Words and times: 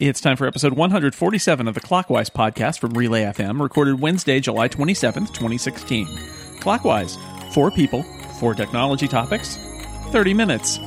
It's 0.00 0.18
time 0.18 0.38
for 0.38 0.46
episode 0.46 0.72
147 0.72 1.68
of 1.68 1.74
the 1.74 1.80
Clockwise 1.82 2.30
podcast 2.30 2.78
from 2.78 2.94
Relay 2.94 3.24
FM, 3.24 3.60
recorded 3.60 4.00
Wednesday, 4.00 4.40
July 4.40 4.66
27th, 4.66 5.28
2016. 5.34 6.06
Clockwise, 6.58 7.18
four 7.52 7.70
people, 7.70 8.02
four 8.40 8.54
technology 8.54 9.06
topics, 9.06 9.58
30 10.10 10.32
minutes. 10.32 10.78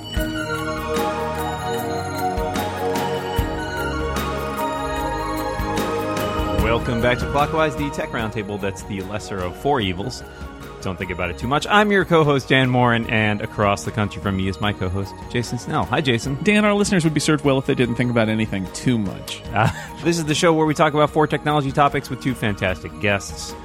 Welcome 6.64 7.00
back 7.00 7.20
to 7.20 7.30
Clockwise, 7.30 7.76
the 7.76 7.92
tech 7.92 8.10
roundtable 8.10 8.60
that's 8.60 8.82
the 8.86 9.04
lesser 9.04 9.38
of 9.38 9.56
four 9.56 9.80
evils. 9.80 10.24
Don't 10.84 10.98
think 10.98 11.12
about 11.12 11.30
it 11.30 11.38
too 11.38 11.48
much. 11.48 11.66
I'm 11.70 11.92
your 11.92 12.04
co-host 12.06 12.50
Dan 12.50 12.70
Moren, 12.70 13.10
and 13.10 13.42
across 13.42 13.86
the 13.86 13.92
country 13.92 14.22
from 14.22 14.36
me 14.38 14.48
is 14.50 14.60
my 14.60 14.74
co-host 14.74 15.14
Jason 15.30 15.58
Snell. 15.58 15.86
Hi, 15.86 16.02
Jason. 16.02 16.38
Dan, 16.44 16.66
our 16.66 16.74
listeners 16.74 17.04
would 17.06 17.14
be 17.14 17.20
served 17.22 17.46
well 17.46 17.58
if 17.58 17.66
they 17.66 17.76
didn't 17.76 17.96
think 17.96 18.12
about 18.12 18.28
anything 18.30 18.68
too 18.74 18.98
much. 18.98 19.42
Uh, 19.54 19.70
this 20.04 20.18
is 20.18 20.26
the 20.26 20.36
show 20.36 20.54
where 20.54 20.66
we 20.66 20.74
talk 20.74 20.94
about 20.94 21.10
four 21.10 21.26
technology 21.26 21.72
topics 21.72 22.10
with 22.10 22.22
two 22.22 22.36
fantastic 22.36 22.92
guests. 23.00 23.56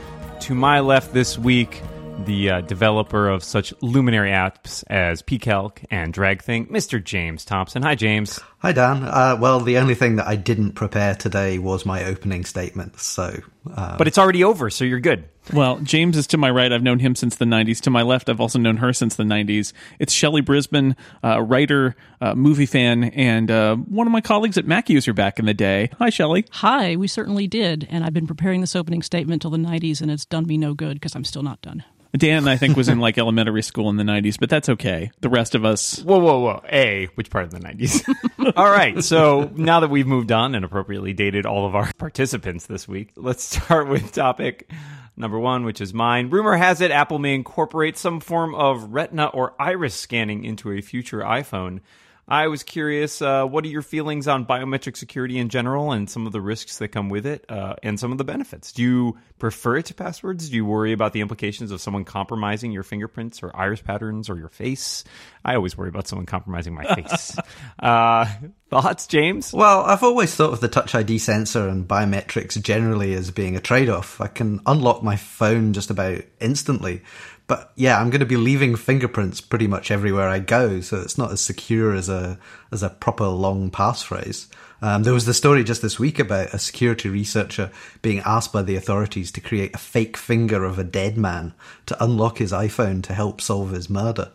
To 0.43 0.55
my 0.55 0.79
left 0.81 1.13
this 1.13 1.37
week, 1.37 1.83
the 2.25 2.51
uh, 2.51 2.61
developer 2.63 3.29
of 3.29 3.43
such 3.45 3.73
luminary 3.81 4.31
apps 4.31 4.85
as 4.89 5.23
pCalc 5.23 5.85
and 5.91 6.13
DragThing, 6.15 6.69
Mr. 6.71 7.03
James 7.03 7.45
Thompson. 7.45 7.83
Hi, 7.83 7.95
James. 7.95 8.41
Hi, 8.59 8.73
Dan. 8.73 9.03
Uh, 9.05 9.37
well, 9.41 9.61
the 9.61 9.79
only 9.79 9.95
thing 9.95 10.17
that 10.17 10.27
I 10.27 10.37
didn't 10.37 10.73
prepare 10.73 11.15
today 11.15 11.59
was 11.59 11.85
my 11.87 12.05
opening 12.05 12.45
statement, 12.45 12.99
so. 13.01 13.41
Uh, 13.73 13.97
But 13.97 14.09
it's 14.09 14.19
already 14.19 14.43
over, 14.45 14.69
so 14.71 14.85
you're 14.85 14.99
good. 15.01 15.25
Well, 15.53 15.79
James 15.81 16.17
is 16.17 16.27
to 16.29 16.37
my 16.37 16.51
right. 16.51 16.71
I've 16.71 16.83
known 16.83 16.99
him 16.99 17.15
since 17.15 17.37
the 17.37 17.47
90s. 17.47 17.81
To 17.83 17.91
my 17.91 18.03
left, 18.03 18.29
I've 18.29 18.41
also 18.41 18.59
known 18.59 18.77
her 18.79 18.93
since 18.93 19.17
the 19.17 19.23
90s. 19.25 19.73
It's 19.99 20.13
Shelly 20.13 20.43
Brisbane, 20.43 20.95
uh, 21.25 21.41
writer, 21.41 21.97
uh, 22.21 22.35
movie 22.35 22.67
fan, 22.67 23.05
and 23.05 23.51
uh, 23.51 23.77
one 23.77 24.07
of 24.07 24.13
my 24.13 24.21
colleagues 24.21 24.59
at 24.59 24.67
Mac 24.67 24.91
User 24.91 25.15
back 25.15 25.39
in 25.39 25.47
the 25.47 25.55
day. 25.55 25.91
Hi, 25.99 26.11
Shelly. 26.11 26.45
Hi, 26.51 26.97
we 26.97 27.09
certainly 27.09 27.47
did. 27.47 27.87
And 27.91 28.05
I've 28.05 28.13
been 28.13 28.27
preparing 28.27 28.61
this 28.61 28.77
opening 28.77 29.03
statement 29.03 29.43
till 29.43 29.51
the 29.51 29.59
90s, 29.59 30.03
and 30.03 30.11
it's 30.11 30.27
done 30.27 30.47
me 30.47 30.59
no 30.59 30.75
good 30.75 30.95
because 30.95 31.15
I'm 31.15 31.25
still 31.25 31.43
not 31.43 31.63
done. 31.63 31.83
Dan, 32.17 32.49
I 32.49 32.57
think, 32.57 32.77
was 32.77 32.89
in 32.89 33.01
like 33.01 33.19
elementary 33.19 33.63
school 33.63 33.91
in 33.91 33.97
the 33.97 34.05
90s, 34.05 34.39
but 34.39 34.49
that's 34.49 34.69
okay. 34.69 35.11
The 35.21 35.29
rest 35.29 35.55
of 35.55 35.65
us. 35.65 36.01
Whoa, 36.01 36.19
whoa, 36.19 36.39
whoa. 36.41 36.63
A, 36.71 37.07
which 37.15 37.31
part 37.31 37.45
of 37.45 37.51
the 37.51 37.61
90s? 37.61 38.53
all 38.57 38.71
right. 38.71 39.03
So 39.05 39.51
now 39.55 39.81
that 39.81 39.91
we've 39.91 40.07
moved 40.07 40.33
on 40.33 40.55
and 40.55 40.65
appropriately 40.65 41.13
dated 41.13 41.47
all 41.47 41.67
of 41.67 41.75
our 41.75 41.93
participants 41.99 42.67
this 42.67 42.89
week, 42.89 43.11
let's 43.17 43.45
start 43.45 43.89
with 43.89 44.13
topic 44.13 44.71
number 45.17 45.39
one, 45.39 45.65
which 45.65 45.81
is 45.81 45.93
mine. 45.93 46.31
Rumor 46.31 46.57
has 46.57 46.81
it 46.81 46.91
Apple 46.91 47.19
may 47.19 47.35
incorporate 47.35 47.99
some 47.99 48.21
form 48.21 48.55
of 48.55 48.93
retina 48.93 49.27
or 49.27 49.55
iris 49.61 49.95
scanning 49.95 50.45
into 50.45 50.73
a 50.73 50.81
future 50.81 51.21
iPhone. 51.21 51.81
I 52.29 52.49
was 52.49 52.63
curious, 52.63 53.23
uh, 53.23 53.47
what 53.47 53.65
are 53.65 53.69
your 53.69 53.83
feelings 53.83 54.29
on 54.29 54.45
biometric 54.45 54.99
security 54.99 55.39
in 55.39 55.49
general 55.49 55.93
and 55.93 56.11
some 56.11 56.27
of 56.27 56.33
the 56.33 56.43
risks 56.43 56.77
that 56.79 56.89
come 56.89 57.09
with 57.09 57.25
it 57.25 57.47
uh, 57.49 57.77
and 57.83 57.99
some 57.99 58.13
of 58.13 58.19
the 58.19 58.25
benefits? 58.25 58.73
Do 58.73 58.83
you 58.83 59.19
prefer 59.39 59.77
it 59.77 59.87
to 59.87 59.95
passwords? 59.95 60.49
Do 60.49 60.57
you 60.57 60.65
worry 60.65 60.93
about 60.93 61.13
the 61.13 61.21
implications 61.21 61.71
of 61.71 61.81
someone 61.81 62.05
compromising 62.05 62.73
your 62.73 62.83
fingerprints 62.83 63.43
or 63.43 63.55
iris 63.57 63.81
patterns 63.81 64.29
or 64.29 64.37
your 64.37 64.49
face? 64.49 65.05
I 65.45 65.55
always 65.55 65.77
worry 65.77 65.89
about 65.89 66.09
someone 66.09 66.27
compromising 66.27 66.75
my 66.75 66.95
face. 66.95 67.37
uh, 67.79 68.27
thoughts, 68.71 69.07
James? 69.07 69.53
Well, 69.53 69.83
I've 69.83 70.03
always 70.03 70.35
thought 70.35 70.53
of 70.53 70.61
the 70.61 70.69
Touch 70.69 70.95
ID 70.95 71.19
sensor 71.19 71.69
and 71.69 71.87
biometrics 71.87 72.61
generally 72.63 73.15
as 73.15 73.31
being 73.31 73.57
a 73.57 73.61
trade 73.61 73.89
off. 73.89 74.21
I 74.21 74.27
can 74.27 74.61
unlock 74.67 75.03
my 75.03 75.17
phone 75.17 75.73
just 75.73 75.91
about 75.91 76.23
instantly. 76.41 77.03
But 77.49 77.73
yeah, 77.77 77.99
I'm 77.99 78.11
going 78.11 78.21
to 78.21 78.27
be 78.27 78.37
leaving 78.37 78.77
fingerprints 78.77 79.41
pretty 79.41 79.67
much 79.67 79.91
everywhere 79.91 80.29
I 80.29 80.39
go, 80.39 80.83
so 80.83 81.01
it's 81.01 81.17
not 81.17 81.33
as 81.33 81.41
secure 81.41 81.95
as 81.95 82.11
a 82.11 82.39
as 82.71 82.83
a 82.83 82.91
proper 82.91 83.27
long 83.27 83.71
passphrase. 83.71 84.49
Um, 84.81 85.03
there 85.03 85.13
was 85.13 85.27
the 85.27 85.35
story 85.35 85.65
just 85.65 85.83
this 85.83 85.99
week 85.99 86.19
about 86.19 86.55
a 86.55 86.59
security 86.59 87.09
researcher 87.09 87.71
being 88.01 88.21
asked 88.25 88.53
by 88.53 88.63
the 88.63 88.77
authorities 88.77 89.33
to 89.33 89.41
create 89.41 89.75
a 89.75 89.79
fake 89.79 90.17
finger 90.17 90.65
of 90.65 90.79
a 90.79 90.85
dead 90.85 91.17
man 91.17 91.55
to 91.87 92.03
unlock 92.03 92.39
his 92.39 92.53
iPhone 92.53 93.03
to 93.05 93.15
help 93.15 93.41
solve 93.41 93.73
his 93.73 93.91
murder. 93.91 94.31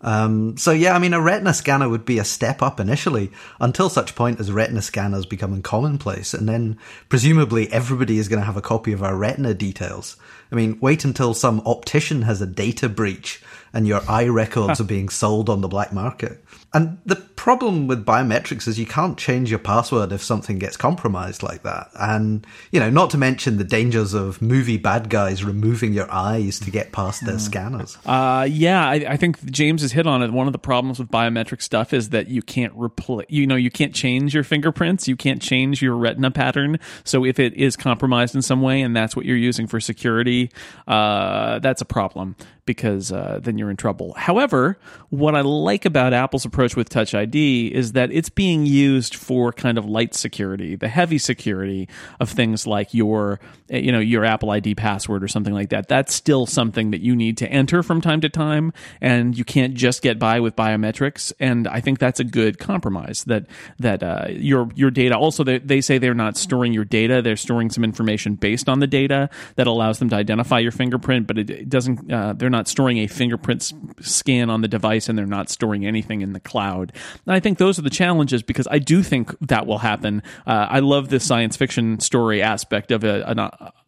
Um, 0.00 0.58
so 0.58 0.70
yeah, 0.70 0.94
I 0.94 0.98
mean, 0.98 1.14
a 1.14 1.20
retina 1.20 1.54
scanner 1.54 1.88
would 1.88 2.04
be 2.04 2.18
a 2.18 2.24
step 2.24 2.60
up 2.60 2.78
initially 2.78 3.32
until 3.58 3.88
such 3.88 4.14
point 4.14 4.38
as 4.38 4.52
retina 4.52 4.82
scanners 4.82 5.24
becoming 5.24 5.62
commonplace. 5.62 6.34
And 6.34 6.46
then 6.46 6.78
presumably 7.08 7.72
everybody 7.72 8.18
is 8.18 8.28
going 8.28 8.40
to 8.40 8.46
have 8.46 8.58
a 8.58 8.62
copy 8.62 8.92
of 8.92 9.02
our 9.02 9.16
retina 9.16 9.54
details. 9.54 10.18
I 10.52 10.56
mean, 10.56 10.78
wait 10.80 11.04
until 11.04 11.32
some 11.32 11.62
optician 11.64 12.22
has 12.22 12.42
a 12.42 12.46
data 12.46 12.88
breach 12.88 13.42
and 13.72 13.88
your 13.88 14.02
eye 14.08 14.28
records 14.28 14.78
are 14.78 14.84
being 14.84 15.08
sold 15.08 15.48
on 15.48 15.62
the 15.62 15.68
black 15.68 15.92
market. 15.92 16.44
And 16.74 16.98
the 17.06 17.16
problem 17.44 17.86
with 17.86 18.04
biometrics 18.04 18.66
is 18.66 18.78
you 18.80 18.86
can't 18.86 19.16
change 19.16 19.48
your 19.48 19.58
password 19.58 20.10
if 20.12 20.22
something 20.22 20.58
gets 20.58 20.76
compromised 20.76 21.42
like 21.42 21.62
that. 21.62 21.88
And, 21.94 22.44
you 22.72 22.80
know, 22.80 22.90
not 22.90 23.10
to 23.10 23.18
mention 23.18 23.58
the 23.58 23.64
dangers 23.64 24.12
of 24.12 24.42
movie 24.42 24.76
bad 24.76 25.08
guys 25.08 25.44
removing 25.44 25.92
your 25.92 26.10
eyes 26.10 26.58
to 26.60 26.70
get 26.70 26.90
past 26.90 27.24
their 27.24 27.38
scanners. 27.38 27.96
Uh, 28.14 28.46
yeah, 28.48 28.86
I, 28.86 28.94
I 28.94 29.16
think 29.16 29.44
James 29.50 29.82
has 29.82 29.92
hit 29.92 30.06
on 30.06 30.22
it. 30.22 30.32
One 30.32 30.46
of 30.46 30.52
the 30.52 30.58
problems 30.58 30.98
with 30.98 31.08
biometric 31.08 31.62
stuff 31.62 31.92
is 31.92 32.10
that 32.10 32.28
you 32.28 32.42
can't 32.42 32.72
replace, 32.76 33.26
you 33.28 33.46
know, 33.46 33.56
you 33.56 33.70
can't 33.70 33.94
change 33.94 34.34
your 34.34 34.44
fingerprints, 34.44 35.08
you 35.08 35.16
can't 35.16 35.42
change 35.42 35.82
your 35.82 35.96
retina 35.96 36.30
pattern. 36.30 36.78
So 37.04 37.24
if 37.24 37.38
it 37.38 37.54
is 37.54 37.76
compromised 37.76 38.34
in 38.34 38.42
some 38.42 38.62
way 38.62 38.82
and 38.82 38.94
that's 38.94 39.16
what 39.16 39.26
you're 39.26 39.36
using 39.36 39.66
for 39.66 39.80
security, 39.80 40.50
uh, 40.86 41.58
that's 41.60 41.80
a 41.80 41.84
problem 41.84 42.36
because 42.66 43.12
uh, 43.12 43.40
then 43.42 43.58
you're 43.58 43.70
in 43.70 43.76
trouble. 43.76 44.14
However, 44.14 44.78
what 45.10 45.34
I 45.34 45.42
like 45.42 45.84
about 45.84 46.12
Apple's 46.12 46.44
approach 46.44 46.63
with 46.74 46.88
Touch 46.88 47.14
ID 47.14 47.70
is 47.74 47.92
that 47.92 48.10
it's 48.10 48.28
being 48.28 48.66
used 48.66 49.14
for 49.14 49.52
kind 49.52 49.78
of 49.78 49.84
light 49.84 50.14
security, 50.14 50.76
the 50.76 50.88
heavy 50.88 51.18
security 51.18 51.88
of 52.20 52.30
things 52.30 52.66
like 52.66 52.94
your, 52.94 53.40
you 53.68 53.92
know, 53.92 53.98
your 53.98 54.24
Apple 54.24 54.50
ID 54.50 54.74
password 54.74 55.22
or 55.22 55.28
something 55.28 55.52
like 55.52 55.70
that. 55.70 55.88
That's 55.88 56.14
still 56.14 56.46
something 56.46 56.90
that 56.92 57.00
you 57.00 57.14
need 57.14 57.36
to 57.38 57.48
enter 57.48 57.82
from 57.82 58.00
time 58.00 58.20
to 58.22 58.28
time, 58.28 58.72
and 59.00 59.36
you 59.36 59.44
can't 59.44 59.74
just 59.74 60.02
get 60.02 60.18
by 60.18 60.40
with 60.40 60.56
biometrics. 60.56 61.32
And 61.38 61.68
I 61.68 61.80
think 61.80 61.98
that's 61.98 62.20
a 62.20 62.24
good 62.24 62.58
compromise. 62.58 63.24
That 63.24 63.46
that 63.78 64.02
uh, 64.02 64.26
your 64.30 64.68
your 64.74 64.90
data. 64.90 65.16
Also, 65.16 65.44
they, 65.44 65.58
they 65.58 65.80
say 65.80 65.98
they're 65.98 66.14
not 66.14 66.36
storing 66.36 66.72
your 66.72 66.84
data; 66.84 67.22
they're 67.22 67.36
storing 67.36 67.70
some 67.70 67.84
information 67.84 68.34
based 68.34 68.68
on 68.68 68.80
the 68.80 68.86
data 68.86 69.28
that 69.56 69.66
allows 69.66 69.98
them 69.98 70.08
to 70.10 70.16
identify 70.16 70.58
your 70.58 70.72
fingerprint, 70.72 71.26
but 71.26 71.38
it, 71.38 71.50
it 71.50 71.68
doesn't. 71.68 72.10
Uh, 72.12 72.32
they're 72.32 72.50
not 72.50 72.68
storing 72.68 72.98
a 72.98 73.06
fingerprint 73.06 73.72
scan 74.00 74.50
on 74.50 74.60
the 74.60 74.68
device 74.68 75.08
and 75.08 75.18
they're 75.18 75.26
not 75.26 75.48
storing 75.48 75.86
anything 75.86 76.20
in 76.20 76.32
the 76.32 76.40
cloud. 76.40 76.53
And 76.54 77.34
I 77.34 77.40
think 77.40 77.58
those 77.58 77.78
are 77.78 77.82
the 77.82 77.90
challenges 77.90 78.42
because 78.42 78.68
I 78.70 78.78
do 78.78 79.02
think 79.02 79.36
that 79.40 79.66
will 79.66 79.78
happen. 79.78 80.22
Uh, 80.46 80.66
I 80.70 80.80
love 80.80 81.08
the 81.08 81.20
science 81.20 81.56
fiction 81.56 82.00
story 82.00 82.42
aspect 82.42 82.90
of 82.90 83.04
a, 83.04 83.22
an, 83.28 83.38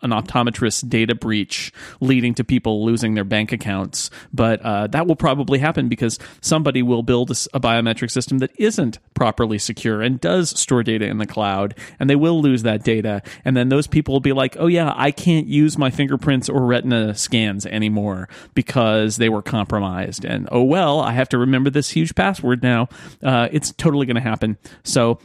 an 0.02 0.10
optometrist 0.10 0.88
data 0.88 1.14
breach 1.14 1.72
leading 2.00 2.34
to 2.34 2.44
people 2.44 2.84
losing 2.84 3.14
their 3.14 3.24
bank 3.24 3.52
accounts, 3.52 4.10
but 4.32 4.60
uh, 4.62 4.86
that 4.88 5.06
will 5.06 5.16
probably 5.16 5.58
happen 5.58 5.88
because 5.88 6.18
somebody 6.40 6.82
will 6.82 7.02
build 7.02 7.30
a 7.30 7.60
biometric 7.60 8.10
system 8.10 8.38
that 8.38 8.50
isn't 8.58 8.98
properly 9.14 9.58
secure 9.58 10.02
and 10.02 10.20
does 10.20 10.50
store 10.58 10.82
data 10.82 11.06
in 11.06 11.18
the 11.18 11.26
cloud, 11.26 11.74
and 11.98 12.08
they 12.08 12.16
will 12.16 12.40
lose 12.40 12.62
that 12.62 12.84
data. 12.84 13.22
And 13.44 13.56
then 13.56 13.68
those 13.68 13.86
people 13.86 14.14
will 14.14 14.20
be 14.20 14.32
like, 14.32 14.56
"Oh 14.58 14.66
yeah, 14.66 14.92
I 14.96 15.10
can't 15.10 15.46
use 15.46 15.76
my 15.76 15.90
fingerprints 15.90 16.48
or 16.48 16.64
retina 16.64 17.14
scans 17.14 17.66
anymore 17.66 18.28
because 18.54 19.16
they 19.16 19.28
were 19.28 19.42
compromised." 19.42 20.24
And 20.24 20.48
oh 20.52 20.62
well, 20.62 21.00
I 21.00 21.12
have 21.12 21.28
to 21.30 21.38
remember 21.38 21.70
this 21.70 21.90
huge 21.90 22.14
password 22.14 22.45
now. 22.54 22.88
Uh, 23.22 23.48
it's 23.50 23.72
totally 23.72 24.06
going 24.06 24.16
to 24.16 24.20
happen. 24.20 24.56
So 24.84 25.18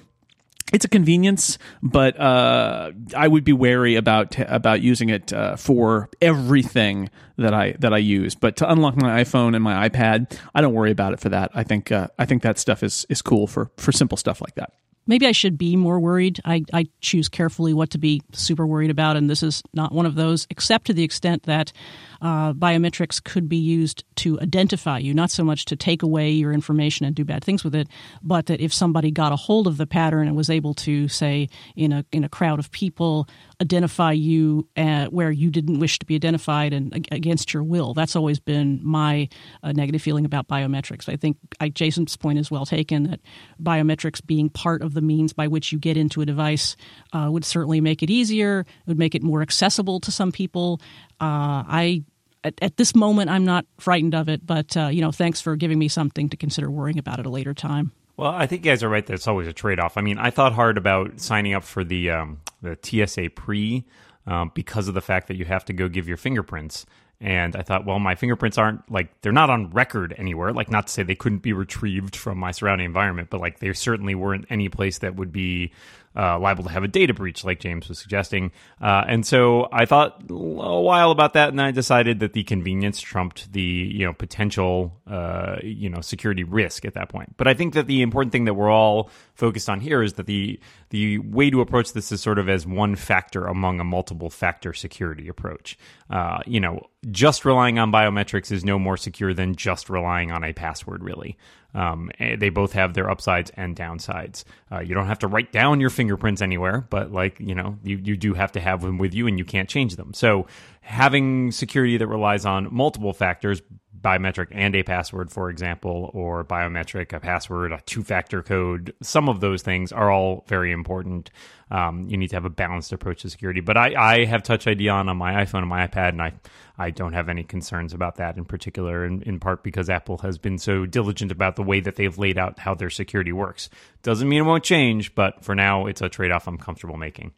it's 0.74 0.86
a 0.86 0.90
convenience, 0.90 1.58
but 1.84 2.20
uh, 2.20 2.92
I 3.16 3.28
would 3.28 3.44
be 3.44 3.54
wary 3.54 3.96
about 3.96 4.40
about 4.40 4.82
using 4.82 5.09
it 5.09 5.34
uh, 5.34 5.56
for 5.58 6.10
everything 6.22 7.10
that 7.38 7.54
I 7.54 7.74
that 7.80 7.94
I 7.94 7.98
use. 7.98 8.36
But 8.36 8.56
to 8.58 8.72
unlock 8.72 8.96
my 8.96 9.24
iPhone 9.24 9.54
and 9.56 9.64
my 9.64 9.90
iPad, 9.90 10.38
I 10.56 10.62
don't 10.62 10.74
worry 10.74 10.92
about 10.92 11.14
it 11.14 11.20
for 11.20 11.30
that. 11.30 11.52
I 11.54 11.64
think 11.64 11.92
uh, 11.92 12.08
I 12.18 12.26
think 12.26 12.44
that 12.44 12.58
stuff 12.58 12.84
is 12.84 13.06
is 13.10 13.22
cool 13.22 13.48
for 13.48 13.70
for 13.78 13.92
simple 13.92 14.18
stuff 14.18 14.42
like 14.42 14.56
that. 14.56 14.72
Maybe 15.07 15.25
I 15.25 15.31
should 15.31 15.57
be 15.57 15.75
more 15.75 16.00
worried. 16.00 16.40
I, 16.45 16.63
I 16.72 16.86
choose 17.01 17.28
carefully 17.28 17.74
what 17.74 17.90
to 17.90 17.98
be 17.98 18.22
super 18.34 18.68
worried 18.68 18.92
about, 18.92 19.18
and 19.18 19.30
this 19.30 19.42
is 19.42 19.63
not 19.74 19.92
one 19.92 20.06
of 20.06 20.13
those, 20.13 20.45
except 20.51 20.86
to 20.88 20.94
the 20.94 21.04
extent 21.04 21.44
that 21.44 21.74
uh, 22.21 22.53
biometrics 22.53 23.23
could 23.23 23.50
be 23.50 23.57
used 23.57 24.03
to 24.15 24.39
identify 24.39 25.00
you, 25.00 25.13
not 25.13 25.31
so 25.31 25.44
much 25.44 25.65
to 25.65 25.75
take 25.75 26.03
away 26.03 26.29
your 26.29 26.51
information 26.51 27.06
and 27.06 27.15
do 27.15 27.25
bad 27.25 27.44
things 27.44 27.63
with 27.63 27.73
it, 27.73 27.88
but 28.21 28.45
that 28.45 28.62
if 28.62 28.73
somebody 28.73 29.09
got 29.12 29.31
a 29.31 29.35
hold 29.35 29.68
of 29.68 29.77
the 29.77 29.88
pattern 29.88 30.27
and 30.27 30.35
was 30.35 30.50
able 30.50 30.73
to, 30.73 31.07
say, 31.07 31.50
in 31.75 31.91
a 31.91 32.06
in 32.12 32.23
a 32.23 32.29
crowd 32.29 32.59
of 32.59 32.69
people, 32.71 33.27
identify 33.62 34.12
you 34.12 34.68
uh, 34.77 35.06
where 35.07 35.31
you 35.31 35.50
didn't 35.50 35.79
wish 35.79 36.00
to 36.00 36.06
be 36.06 36.15
identified 36.15 36.73
and 36.73 37.07
against 37.12 37.53
your 37.53 37.63
will. 37.63 37.94
That's 37.94 38.15
always 38.15 38.39
been 38.39 38.79
my 38.83 39.29
uh, 39.63 39.71
negative 39.71 40.01
feeling 40.01 40.25
about 40.25 40.47
biometrics. 40.47 41.09
I 41.09 41.15
think 41.15 41.38
I, 41.59 41.69
Jason's 41.69 42.18
point 42.18 42.39
is 42.39 42.51
well 42.51 42.65
taken 42.65 43.03
that 43.03 43.19
biometrics 43.62 44.25
being 44.25 44.50
part 44.50 44.81
of 44.81 44.94
the 44.94 45.01
means 45.01 45.33
by 45.33 45.47
which 45.47 45.71
you 45.71 45.79
get 45.79 45.97
into 45.97 46.21
a 46.21 46.25
device 46.25 46.75
uh, 47.13 47.29
would 47.31 47.45
certainly 47.45 47.81
make 47.81 48.03
it 48.03 48.09
easier. 48.09 48.62
It 48.62 48.88
would 48.88 49.00
make 49.00 49.15
it 49.15 49.23
more 49.23 49.41
accessible 49.41 50.00
to 50.01 50.12
some 50.12 50.31
people. 50.31 50.79
Uh, 51.19 51.63
I 51.68 52.03
at, 52.44 52.56
at, 52.62 52.78
this 52.78 52.96
moment, 52.96 53.30
I'm 53.30 53.46
not 53.46 53.66
frightened 53.80 54.16
of 54.16 54.30
it, 54.30 54.46
but 54.46 54.76
uh, 54.76 54.88
you 54.88 55.02
know, 55.02 55.12
thanks 55.12 55.42
for 55.42 55.56
giving 55.56 55.80
me 55.80 55.88
something 55.88 56.30
to 56.30 56.38
consider 56.38 56.70
worrying 56.70 57.00
about 57.00 57.20
at 57.20 57.26
a 57.26 57.30
later 57.30 57.54
time. 57.54 57.92
Well, 58.18 58.32
I 58.32 58.46
think 58.46 58.66
you 58.66 58.72
guys 58.72 58.84
are 58.84 58.90
right 58.90 59.06
that 59.06 59.14
it's 59.14 59.28
always 59.28 59.48
a 59.48 59.54
trade 59.54 59.80
off. 59.80 59.98
I 59.98 60.02
mean, 60.02 60.18
I 60.18 60.30
thought 60.30 60.54
hard 60.54 60.78
about 60.78 61.20
signing 61.20 61.54
up 61.54 61.64
for 61.64 61.84
the 61.84 62.12
um, 62.12 62.42
the 62.62 62.78
TSA 62.82 63.32
pre 63.32 63.86
um, 64.28 64.52
because 64.54 64.88
of 64.88 64.94
the 64.94 65.02
fact 65.02 65.28
that 65.28 65.38
you 65.38 65.46
have 65.46 65.66
to 65.66 65.74
go 65.74 65.88
give 65.88 66.08
your 66.08 66.18
fingerprints. 66.18 66.86
And 67.20 67.56
I 67.56 67.62
thought, 67.62 67.86
well, 67.86 68.00
my 68.00 68.16
fingerprints 68.16 68.58
aren't 68.58 68.90
like 68.92 69.22
they're 69.22 69.32
not 69.32 69.50
on 69.52 69.70
record 69.70 70.16
anywhere. 70.18 70.52
Like, 70.54 70.72
not 70.72 70.88
to 70.88 70.94
say 70.94 71.04
they 71.04 71.16
couldn't 71.16 71.44
be 71.44 71.54
retrieved 71.54 72.16
from 72.16 72.40
my 72.40 72.52
surrounding 72.52 72.86
environment, 72.86 73.30
but 73.30 73.42
like 73.42 73.60
they 73.60 73.72
certainly 73.74 74.16
weren't 74.16 74.46
any 74.50 74.70
place 74.70 74.98
that 75.00 75.16
would 75.16 75.32
be 75.32 75.72
uh, 76.16 76.38
liable 76.40 76.63
to 76.66 76.69
have 76.69 76.84
a 76.84 76.88
data 76.88 77.13
breach, 77.13 77.44
like 77.44 77.60
James 77.60 77.88
was 77.88 78.00
suggesting. 78.00 78.52
Uh, 78.81 79.04
and 79.08 79.25
so 79.25 79.68
I 79.72 79.86
thought 79.86 80.24
a 80.30 80.34
while 80.34 81.12
about 81.12 81.34
that, 81.34 81.50
and 81.50 81.62
I 81.62 81.72
decided 81.72 82.19
that 82.19 82.34
the 82.34 82.44
convenience 82.44 83.00
trumped 83.00 83.52
the 83.54 83.62
you 83.62 84.06
know 84.06 84.13
potential 84.13 85.00
uh, 85.08 85.58
you 85.63 85.90
know 85.90 86.02
security 86.02 86.44
risk 86.44 86.86
at 86.86 86.94
that 86.96 87.10
point. 87.10 87.36
But 87.38 87.48
I 87.48 87.54
think 87.54 87.74
that 87.74 87.88
the 87.88 88.02
important 88.02 88.31
thing 88.31 88.46
that 88.46 88.54
we're 88.54 88.72
all 88.72 89.10
focused 89.42 89.72
on 89.72 89.80
here 89.80 90.04
is 90.04 90.14
that 90.14 90.28
the 90.28 90.60
the 90.92 91.18
way 91.18 91.50
to 91.50 91.62
approach 91.62 91.94
this 91.94 92.12
is 92.12 92.22
sort 92.22 92.38
of 92.38 92.48
as 92.48 92.68
one 92.68 92.96
factor 92.96 93.48
among 93.48 93.80
a 93.80 93.84
multiple 93.84 94.30
factor 94.30 94.72
security 94.72 95.28
approach. 95.28 95.80
Uh, 96.12 96.42
you 96.46 96.60
know, 96.60 96.80
just 97.10 97.44
relying 97.44 97.80
on 97.80 97.92
biometrics 97.92 98.52
is 98.52 98.64
no 98.64 98.78
more 98.78 98.98
secure 98.98 99.34
than 99.34 99.56
just 99.56 99.90
relying 99.90 100.32
on 100.32 100.44
a 100.44 100.54
password, 100.54 101.04
really. 101.04 101.36
Um, 101.74 102.12
eh, 102.20 102.36
they 102.36 102.50
both 102.50 102.74
have 102.74 102.94
their 102.94 103.10
upsides 103.10 103.52
and 103.58 103.76
downsides. 103.76 104.44
Uh, 104.72 104.82
you 104.82 104.94
don't 104.94 105.08
have 105.08 105.20
to 105.20 105.28
write 105.28 105.52
down 105.52 105.80
your 105.80 105.90
fingerprints 105.90 106.44
anywhere, 106.44 106.86
but 106.92 107.12
like 107.12 107.40
you 107.40 107.56
know, 107.56 107.80
you 107.84 107.98
you 107.98 108.16
do 108.16 108.36
have 108.36 108.52
to 108.52 108.60
have 108.60 108.82
them 108.82 109.00
with 109.00 109.16
you, 109.16 109.26
and 109.26 109.40
you 109.40 109.46
can't 109.46 109.70
change 109.70 109.96
them. 109.96 110.14
So 110.14 110.46
having 110.82 111.52
security 111.52 111.98
that 111.98 112.08
relies 112.08 112.46
on 112.46 112.68
multiple 112.72 113.14
factors 113.14 113.64
biometric 114.01 114.48
and 114.51 114.75
a 114.75 114.83
password, 114.83 115.31
for 115.31 115.50
example, 115.50 116.09
or 116.13 116.44
biometric, 116.44 117.13
a 117.13 117.19
password, 117.19 117.71
a 117.71 117.81
two 117.86 118.03
factor 118.03 118.42
code. 118.42 118.94
Some 119.01 119.30
of 119.30 119.39
those 119.39 119.62
things 119.62 119.92
are 119.92 120.12
all 120.12 120.44
very 120.48 120.71
important. 120.71 121.30
Um, 121.69 122.07
you 122.09 122.18
need 122.18 122.30
to 122.31 122.36
have 122.36 122.45
a 122.45 122.50
balanced 122.50 122.92
approach 122.92 123.21
to 123.21 123.30
security. 123.30 123.62
But 123.62 123.77
I, 123.77 123.94
I 123.95 124.25
have 124.25 124.44
Touch 124.44 124.68
ID 124.68 124.89
on 124.89 125.07
on 125.07 125.18
my 125.18 125.45
iPhone 125.45 125.59
and 125.59 125.69
my 125.69 125.88
iPad, 125.88 126.09
and 126.09 126.21
I, 126.21 126.33
I 126.77 126.89
don't 126.89 127.13
have 127.13 127.30
any 127.30 127.44
concerns 127.44 127.94
about 127.94 128.15
that 128.15 128.38
in 128.38 128.45
particular, 128.45 129.06
in, 129.06 129.21
in 129.21 129.39
part 129.39 129.63
because 129.63 129.89
Apple 129.89 130.18
has 130.19 130.38
been 130.38 130.57
so 130.57 130.86
diligent 130.86 131.31
about 131.31 131.56
the 131.56 131.63
way 131.63 131.80
that 131.80 131.95
they've 131.95 132.18
laid 132.18 132.38
out 132.38 132.59
how 132.59 132.75
their 132.75 132.89
security 132.89 133.31
works. 133.31 133.69
Doesn't 134.04 134.27
mean 134.27 134.39
it 134.39 134.45
won't 134.45 134.63
change, 134.63 135.15
but 135.15 135.44
for 135.44 135.56
now, 135.56 135.86
it's 135.86 136.01
a 136.01 136.09
trade 136.09 136.31
off 136.31 136.47
I'm 136.47 136.57
comfortable 136.57 136.97
making. 136.97 137.31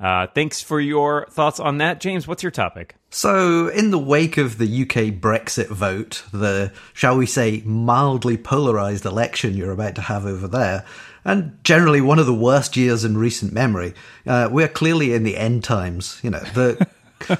Uh, 0.00 0.26
thanks 0.34 0.62
for 0.62 0.80
your 0.80 1.26
thoughts 1.30 1.60
on 1.60 1.78
that. 1.78 2.00
James, 2.00 2.26
what's 2.26 2.42
your 2.42 2.50
topic? 2.50 2.94
So, 3.10 3.68
in 3.68 3.90
the 3.90 3.98
wake 3.98 4.38
of 4.38 4.56
the 4.56 4.82
UK 4.82 5.20
Brexit 5.20 5.68
vote, 5.68 6.24
the, 6.32 6.72
shall 6.94 7.18
we 7.18 7.26
say, 7.26 7.62
mildly 7.66 8.38
polarised 8.38 9.04
election 9.04 9.56
you're 9.56 9.72
about 9.72 9.96
to 9.96 10.02
have 10.02 10.24
over 10.24 10.48
there, 10.48 10.86
and 11.24 11.58
generally 11.64 12.00
one 12.00 12.18
of 12.18 12.26
the 12.26 12.34
worst 12.34 12.76
years 12.76 13.04
in 13.04 13.18
recent 13.18 13.52
memory, 13.52 13.92
uh, 14.26 14.48
we're 14.50 14.68
clearly 14.68 15.12
in 15.12 15.22
the 15.22 15.36
end 15.36 15.64
times. 15.64 16.18
You 16.22 16.30
know, 16.30 16.40
the. 16.54 16.86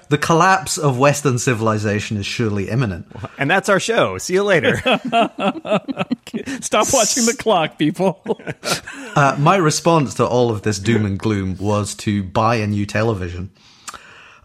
The 0.08 0.18
collapse 0.18 0.78
of 0.78 0.98
Western 0.98 1.38
civilization 1.38 2.16
is 2.16 2.26
surely 2.26 2.68
imminent. 2.68 3.06
And 3.38 3.50
that's 3.50 3.68
our 3.68 3.80
show. 3.80 4.18
See 4.18 4.34
you 4.34 4.42
later. 4.42 4.76
Stop 6.60 6.88
watching 6.92 7.26
the 7.26 7.36
clock, 7.38 7.78
people. 7.78 8.22
uh, 9.16 9.36
my 9.38 9.56
response 9.56 10.14
to 10.14 10.26
all 10.26 10.50
of 10.50 10.62
this 10.62 10.78
doom 10.78 11.06
and 11.06 11.18
gloom 11.18 11.56
was 11.58 11.94
to 11.96 12.22
buy 12.22 12.56
a 12.56 12.66
new 12.66 12.86
television. 12.86 13.50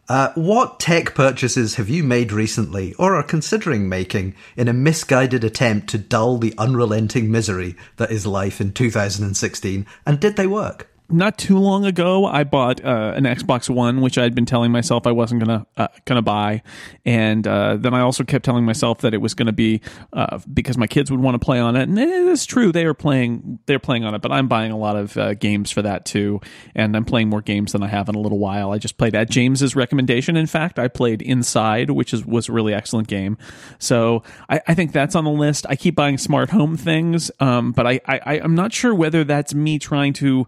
Uh, 0.08 0.32
what 0.36 0.80
tech 0.80 1.16
purchases 1.16 1.76
have 1.76 1.90
you 1.90 2.04
made 2.04 2.32
recently 2.32 2.94
or 2.94 3.16
are 3.16 3.24
considering 3.24 3.90
making 3.90 4.36
in 4.56 4.68
a 4.68 4.74
misguided 4.74 5.44
attempt 5.44 5.90
to 5.90 5.98
dull 5.98 6.38
the 6.38 6.54
unrelenting 6.60 7.32
misery 7.32 7.76
that 7.98 8.12
is 8.12 8.28
life 8.28 8.62
in 8.62 8.72
2016? 8.72 9.86
And 10.06 10.20
did 10.20 10.36
they 10.36 10.46
work? 10.46 10.92
Not 11.10 11.38
too 11.38 11.58
long 11.58 11.86
ago, 11.86 12.26
I 12.26 12.44
bought 12.44 12.84
uh, 12.84 13.14
an 13.16 13.26
Xbox 13.26 13.70
One, 13.70 14.02
which 14.02 14.18
I'd 14.18 14.34
been 14.34 14.46
telling 14.46 14.72
myself 14.72 15.06
I 15.06 15.12
wasn't 15.12 15.44
gonna 15.44 15.68
uh, 15.78 15.88
gonna 16.06 16.22
buy, 16.22 16.64
and 17.06 17.46
uh, 17.48 17.78
then 17.78 17.94
I 17.94 18.02
also 18.02 18.24
kept 18.24 18.44
telling 18.44 18.66
myself 18.66 19.02
that 19.02 19.14
it 19.14 19.20
was 19.20 19.34
gonna 19.36 19.54
be 19.54 19.82
uh, 20.14 20.40
because 20.52 20.78
my 20.78 20.88
kids 20.88 21.12
would 21.12 21.20
want 21.20 21.36
to 21.36 21.40
play 21.40 21.60
on 21.60 21.76
it, 21.76 21.88
and 21.88 22.00
it 22.00 22.10
is 22.10 22.46
true 22.46 22.72
they 22.72 22.86
are 22.86 22.94
playing 22.96 23.60
they're 23.68 23.80
playing 23.80 24.04
on 24.04 24.16
it, 24.16 24.22
but 24.22 24.32
I'm 24.32 24.48
buying 24.48 24.72
a 24.72 24.78
lot 24.78 24.96
of 24.96 25.16
uh, 25.18 25.36
games 25.36 25.70
for 25.70 25.84
that 25.84 26.06
too, 26.06 26.42
and 26.74 26.96
I'm 26.96 27.06
playing 27.06 27.30
more 27.30 27.42
games 27.42 27.74
than 27.74 27.84
I 27.84 27.88
have 27.88 28.10
in 28.10 28.16
a 28.16 28.20
little 28.20 28.40
while. 28.40 28.72
I 28.72 28.80
just 28.80 28.98
played 28.98 29.16
at 29.16 29.30
James's 29.30 29.76
recommendation. 29.76 30.36
In 30.36 30.48
fact, 30.48 30.80
I 30.80 30.88
played 30.88 31.22
Inside, 31.22 31.92
which 31.92 32.14
is 32.14 32.26
was 32.26 32.50
a 32.50 32.52
really 32.52 32.74
excellent 32.74 33.08
game. 33.08 33.38
So 33.78 34.24
I, 34.50 34.62
I 34.68 34.74
think 34.74 34.92
that's 34.92 35.16
on 35.16 35.24
the 35.24 35.30
list. 35.30 35.66
I 35.70 35.76
keep 35.76 35.96
buying 35.96 36.18
smart 36.18 36.50
home 36.50 36.78
things, 36.78 37.30
um, 37.40 37.74
but 37.74 37.86
I, 37.86 38.02
I 38.08 38.40
I'm 38.40 38.56
not 38.56 38.74
sure 38.74 38.96
whether 38.96 39.24
that's 39.24 39.54
me 39.54 39.78
trying 39.78 40.14
to 40.14 40.48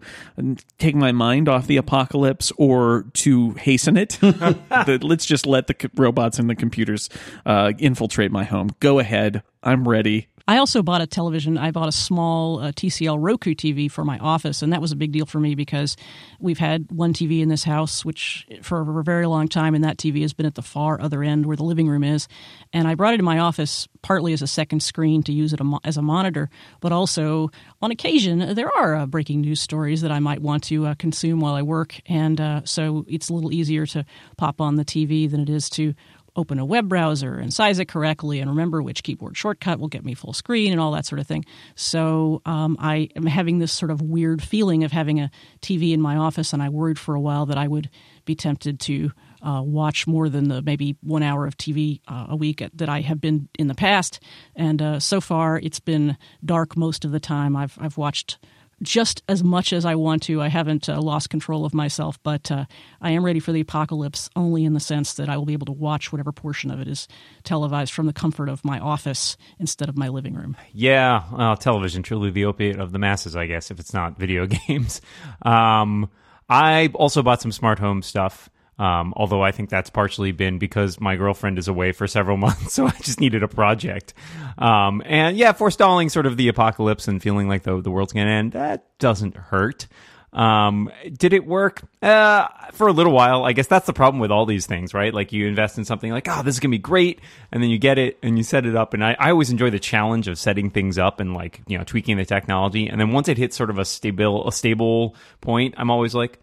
take 0.78 0.94
my 0.94 1.12
mind 1.12 1.48
off 1.48 1.66
the 1.66 1.76
apocalypse 1.76 2.52
or 2.56 3.06
to 3.14 3.52
hasten 3.52 3.96
it. 3.96 4.10
the, 4.20 4.98
let's 5.02 5.26
just 5.26 5.46
let 5.46 5.66
the 5.66 5.90
robots 5.94 6.38
and 6.38 6.48
the 6.48 6.54
computers 6.54 7.08
uh, 7.46 7.72
infiltrate 7.78 8.30
my 8.30 8.44
home. 8.44 8.70
Go 8.80 8.98
ahead. 8.98 9.42
I'm 9.62 9.88
ready. 9.88 10.28
I 10.48 10.56
also 10.56 10.82
bought 10.82 11.02
a 11.02 11.06
television. 11.06 11.58
I 11.58 11.72
bought 11.72 11.90
a 11.90 11.92
small 11.92 12.60
uh, 12.60 12.72
TCL 12.72 13.18
Roku 13.20 13.54
TV 13.54 13.90
for 13.90 14.02
my 14.02 14.16
office, 14.16 14.62
and 14.62 14.72
that 14.72 14.80
was 14.80 14.92
a 14.92 14.96
big 14.96 15.12
deal 15.12 15.26
for 15.26 15.38
me 15.38 15.54
because 15.54 15.94
we've 16.40 16.56
had 16.56 16.90
one 16.90 17.12
TV 17.12 17.42
in 17.42 17.50
this 17.50 17.64
house, 17.64 18.02
which 18.02 18.46
for 18.62 18.98
a 18.98 19.04
very 19.04 19.26
long 19.26 19.48
time, 19.48 19.74
and 19.74 19.84
that 19.84 19.98
TV 19.98 20.22
has 20.22 20.32
been 20.32 20.46
at 20.46 20.54
the 20.54 20.62
far 20.62 20.98
other 21.02 21.22
end 21.22 21.44
where 21.44 21.56
the 21.56 21.64
living 21.64 21.86
room 21.86 22.02
is. 22.02 22.28
And 22.72 22.88
I 22.88 22.94
brought 22.94 23.12
it 23.12 23.18
to 23.18 23.22
my 23.22 23.40
office 23.40 23.88
partly 24.00 24.32
as 24.32 24.40
a 24.40 24.46
second 24.46 24.82
screen 24.82 25.22
to 25.24 25.34
use 25.34 25.52
it 25.52 25.60
as 25.84 25.98
a 25.98 26.02
monitor, 26.02 26.48
but 26.80 26.92
also 26.92 27.50
on 27.82 27.90
occasion 27.90 28.54
there 28.54 28.74
are 28.74 28.94
uh, 28.94 29.06
breaking 29.06 29.42
news 29.42 29.60
stories 29.60 30.00
that 30.00 30.10
I 30.10 30.18
might 30.18 30.40
want 30.40 30.62
to 30.64 30.86
uh, 30.86 30.94
consume 30.94 31.40
while 31.40 31.56
I 31.56 31.62
work, 31.62 32.00
and 32.06 32.40
uh, 32.40 32.62
so 32.64 33.04
it's 33.06 33.28
a 33.28 33.34
little 33.34 33.52
easier 33.52 33.84
to 33.84 34.06
pop 34.38 34.62
on 34.62 34.76
the 34.76 34.84
TV 34.84 35.30
than 35.30 35.40
it 35.40 35.50
is 35.50 35.68
to 35.70 35.92
open 36.38 36.60
a 36.60 36.64
web 36.64 36.88
browser 36.88 37.34
and 37.34 37.52
size 37.52 37.80
it 37.80 37.86
correctly 37.86 38.38
and 38.38 38.48
remember 38.48 38.80
which 38.80 39.02
keyboard 39.02 39.36
shortcut 39.36 39.80
will 39.80 39.88
get 39.88 40.04
me 40.04 40.14
full 40.14 40.32
screen 40.32 40.70
and 40.70 40.80
all 40.80 40.92
that 40.92 41.04
sort 41.04 41.18
of 41.18 41.26
thing. 41.26 41.44
So 41.74 42.40
um, 42.46 42.76
I 42.78 43.08
am 43.16 43.26
having 43.26 43.58
this 43.58 43.72
sort 43.72 43.90
of 43.90 44.00
weird 44.00 44.40
feeling 44.40 44.84
of 44.84 44.92
having 44.92 45.18
a 45.18 45.32
TV 45.60 45.92
in 45.92 46.00
my 46.00 46.16
office, 46.16 46.52
and 46.52 46.62
I 46.62 46.68
worried 46.68 46.98
for 46.98 47.16
a 47.16 47.20
while 47.20 47.44
that 47.46 47.58
I 47.58 47.66
would 47.66 47.90
be 48.24 48.36
tempted 48.36 48.78
to 48.80 49.10
uh, 49.42 49.62
watch 49.64 50.06
more 50.06 50.28
than 50.28 50.48
the 50.48 50.62
maybe 50.62 50.96
one 51.02 51.24
hour 51.24 51.44
of 51.44 51.56
TV 51.56 52.00
uh, 52.06 52.26
a 52.28 52.36
week 52.36 52.62
that 52.72 52.88
I 52.88 53.00
have 53.00 53.20
been 53.20 53.48
in 53.58 53.66
the 53.66 53.74
past. 53.74 54.20
And 54.54 54.80
uh, 54.80 55.00
so 55.00 55.20
far, 55.20 55.58
it's 55.58 55.80
been 55.80 56.16
dark 56.44 56.76
most 56.76 57.04
of 57.04 57.10
the 57.10 57.20
time. 57.20 57.56
I've 57.56 57.76
I've 57.80 57.96
watched 57.96 58.38
just 58.82 59.22
as 59.28 59.42
much 59.42 59.72
as 59.72 59.84
I 59.84 59.94
want 59.94 60.22
to. 60.24 60.40
I 60.40 60.48
haven't 60.48 60.88
uh, 60.88 61.00
lost 61.00 61.30
control 61.30 61.64
of 61.64 61.74
myself, 61.74 62.18
but 62.22 62.50
uh, 62.50 62.66
I 63.00 63.10
am 63.10 63.24
ready 63.24 63.40
for 63.40 63.52
the 63.52 63.60
apocalypse 63.60 64.30
only 64.36 64.64
in 64.64 64.74
the 64.74 64.80
sense 64.80 65.14
that 65.14 65.28
I 65.28 65.36
will 65.36 65.44
be 65.44 65.52
able 65.52 65.66
to 65.66 65.72
watch 65.72 66.12
whatever 66.12 66.32
portion 66.32 66.70
of 66.70 66.80
it 66.80 66.88
is 66.88 67.08
televised 67.44 67.92
from 67.92 68.06
the 68.06 68.12
comfort 68.12 68.48
of 68.48 68.64
my 68.64 68.78
office 68.78 69.36
instead 69.58 69.88
of 69.88 69.96
my 69.96 70.08
living 70.08 70.34
room. 70.34 70.56
Yeah, 70.72 71.24
well, 71.32 71.56
television 71.56 72.02
truly 72.02 72.30
the 72.30 72.44
opiate 72.44 72.78
of 72.78 72.92
the 72.92 72.98
masses, 72.98 73.36
I 73.36 73.46
guess, 73.46 73.70
if 73.70 73.80
it's 73.80 73.94
not 73.94 74.18
video 74.18 74.46
games. 74.68 75.00
Um, 75.42 76.10
I 76.48 76.90
also 76.94 77.22
bought 77.22 77.42
some 77.42 77.52
smart 77.52 77.78
home 77.78 78.02
stuff. 78.02 78.48
Um, 78.78 79.12
although 79.16 79.42
I 79.42 79.50
think 79.50 79.70
that's 79.70 79.90
partially 79.90 80.30
been 80.30 80.58
because 80.58 81.00
my 81.00 81.16
girlfriend 81.16 81.58
is 81.58 81.66
away 81.66 81.92
for 81.92 82.06
several 82.06 82.36
months, 82.46 82.74
so 82.74 82.86
I 82.86 82.94
just 83.02 83.20
needed 83.20 83.42
a 83.42 83.48
project. 83.48 84.14
Um, 84.56 85.02
and 85.04 85.36
yeah, 85.36 85.52
forestalling 85.52 86.08
sort 86.08 86.26
of 86.26 86.36
the 86.36 86.48
apocalypse 86.48 87.08
and 87.08 87.22
feeling 87.22 87.48
like 87.48 87.64
the 87.64 87.80
the 87.80 87.90
world's 87.90 88.12
gonna 88.12 88.30
end 88.30 88.52
that 88.52 88.86
doesn't 88.98 89.36
hurt. 89.36 89.88
Um, 90.32 90.90
did 91.16 91.32
it 91.32 91.46
work? 91.46 91.82
Uh, 92.02 92.46
for 92.72 92.86
a 92.86 92.92
little 92.92 93.12
while. 93.12 93.44
I 93.44 93.52
guess 93.52 93.66
that's 93.66 93.86
the 93.86 93.92
problem 93.94 94.20
with 94.20 94.30
all 94.30 94.44
these 94.46 94.66
things, 94.66 94.92
right? 94.92 95.12
Like 95.12 95.32
you 95.32 95.46
invest 95.46 95.78
in 95.78 95.84
something 95.84 96.12
like, 96.12 96.28
oh, 96.28 96.42
this 96.42 96.54
is 96.54 96.60
gonna 96.60 96.70
be 96.70 96.78
great, 96.78 97.20
and 97.50 97.62
then 97.62 97.70
you 97.70 97.78
get 97.78 97.98
it 97.98 98.18
and 98.22 98.36
you 98.36 98.44
set 98.44 98.66
it 98.66 98.76
up. 98.76 98.94
And 98.94 99.04
I, 99.04 99.16
I 99.18 99.30
always 99.30 99.50
enjoy 99.50 99.70
the 99.70 99.80
challenge 99.80 100.28
of 100.28 100.38
setting 100.38 100.70
things 100.70 100.98
up 100.98 101.18
and 101.18 101.34
like 101.34 101.62
you 101.66 101.78
know 101.78 101.84
tweaking 101.84 102.16
the 102.18 102.24
technology. 102.24 102.86
And 102.86 103.00
then 103.00 103.10
once 103.10 103.28
it 103.28 103.38
hits 103.38 103.56
sort 103.56 103.70
of 103.70 103.78
a 103.78 103.84
stable 103.84 104.46
a 104.46 104.52
stable 104.52 105.16
point, 105.40 105.74
I'm 105.78 105.90
always 105.90 106.14
like, 106.14 106.38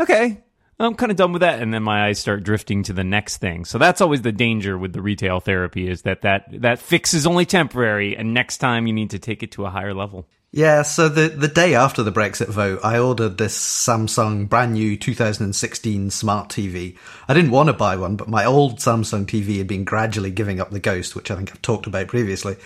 okay, 0.00 0.40
I'm 0.80 0.94
kind 0.94 1.12
of 1.12 1.16
done 1.16 1.32
with 1.32 1.40
that, 1.40 1.60
and 1.60 1.74
then 1.74 1.82
my 1.82 2.06
eyes 2.06 2.18
start 2.18 2.42
drifting 2.42 2.82
to 2.84 2.94
the 2.94 3.04
next 3.04 3.36
thing. 3.36 3.66
So 3.66 3.76
that's 3.76 4.00
always 4.00 4.22
the 4.22 4.32
danger 4.32 4.78
with 4.78 4.94
the 4.94 5.02
retail 5.02 5.38
therapy 5.38 5.88
is 5.88 6.02
that 6.02 6.22
that 6.22 6.46
that 6.62 6.78
fix 6.78 7.12
is 7.12 7.26
only 7.26 7.44
temporary, 7.44 8.16
and 8.16 8.32
next 8.32 8.58
time 8.58 8.86
you 8.86 8.92
need 8.92 9.10
to 9.10 9.18
take 9.18 9.42
it 9.42 9.52
to 9.52 9.66
a 9.66 9.70
higher 9.70 9.92
level. 9.92 10.26
Yeah, 10.52 10.82
so 10.82 11.08
the 11.08 11.28
the 11.28 11.48
day 11.48 11.74
after 11.74 12.02
the 12.02 12.10
Brexit 12.10 12.48
vote, 12.48 12.80
I 12.82 12.98
ordered 12.98 13.36
this 13.36 13.56
Samsung 13.56 14.48
brand 14.48 14.72
new 14.72 14.96
2016 14.96 16.10
smart 16.10 16.48
TV. 16.48 16.96
I 17.28 17.34
didn't 17.34 17.52
want 17.52 17.68
to 17.68 17.74
buy 17.74 17.96
one, 17.96 18.16
but 18.16 18.28
my 18.28 18.46
old 18.46 18.78
Samsung 18.78 19.26
TV 19.26 19.58
had 19.58 19.68
been 19.68 19.84
gradually 19.84 20.30
giving 20.30 20.60
up 20.60 20.70
the 20.70 20.80
ghost, 20.80 21.14
which 21.14 21.30
I 21.30 21.36
think 21.36 21.50
I've 21.50 21.62
talked 21.62 21.86
about 21.86 22.08
previously. 22.08 22.56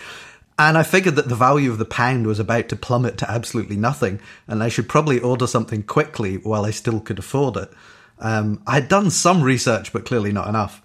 And 0.56 0.78
I 0.78 0.84
figured 0.84 1.16
that 1.16 1.28
the 1.28 1.34
value 1.34 1.72
of 1.72 1.78
the 1.78 1.84
pound 1.84 2.28
was 2.28 2.38
about 2.38 2.68
to 2.68 2.76
plummet 2.76 3.18
to 3.18 3.30
absolutely 3.30 3.76
nothing, 3.76 4.20
and 4.46 4.62
I 4.62 4.68
should 4.68 4.88
probably 4.88 5.18
order 5.18 5.48
something 5.48 5.82
quickly 5.82 6.36
while 6.36 6.64
I 6.64 6.70
still 6.70 7.00
could 7.00 7.18
afford 7.18 7.56
it. 7.56 7.72
Um, 8.18 8.62
I 8.66 8.74
had 8.74 8.88
done 8.88 9.10
some 9.10 9.42
research, 9.42 9.92
but 9.92 10.04
clearly 10.04 10.32
not 10.32 10.48
enough. 10.48 10.80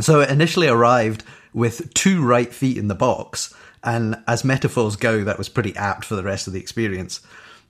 So 0.00 0.20
it 0.20 0.30
initially 0.30 0.66
arrived 0.68 1.24
with 1.52 1.94
two 1.94 2.24
right 2.24 2.52
feet 2.52 2.76
in 2.76 2.88
the 2.88 2.94
box, 2.94 3.54
And 3.84 4.16
as 4.26 4.44
metaphors 4.44 4.96
go, 4.96 5.24
that 5.24 5.38
was 5.38 5.48
pretty 5.50 5.76
apt 5.76 6.06
for 6.06 6.16
the 6.16 6.22
rest 6.22 6.46
of 6.46 6.54
the 6.54 6.60
experience. 6.60 7.20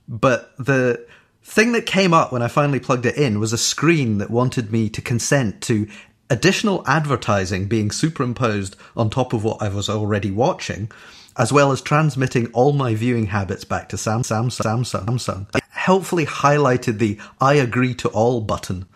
But 0.07 0.53
the 0.57 1.05
thing 1.43 1.73
that 1.73 1.85
came 1.85 2.13
up 2.13 2.31
when 2.31 2.41
I 2.41 2.47
finally 2.47 2.79
plugged 2.79 3.05
it 3.05 3.17
in 3.17 3.39
was 3.39 3.53
a 3.53 3.57
screen 3.57 4.17
that 4.19 4.31
wanted 4.31 4.71
me 4.71 4.89
to 4.89 5.01
consent 5.01 5.61
to 5.63 5.87
additional 6.29 6.83
advertising 6.87 7.67
being 7.67 7.91
superimposed 7.91 8.75
on 8.95 9.09
top 9.09 9.33
of 9.33 9.43
what 9.43 9.61
I 9.61 9.69
was 9.69 9.89
already 9.89 10.31
watching, 10.31 10.89
as 11.37 11.51
well 11.51 11.71
as 11.71 11.81
transmitting 11.81 12.47
all 12.53 12.71
my 12.71 12.95
viewing 12.95 13.27
habits 13.27 13.65
back 13.65 13.89
to 13.89 13.97
Samsung. 13.97 14.45
Samsung. 14.45 15.05
Samsung. 15.05 15.61
Helpfully 15.85 16.25
highlighted 16.25 16.97
the 16.97 17.19
I 17.39 17.53
agree 17.53 17.93
to 17.93 18.09
all 18.09 18.41
button. 18.41 18.87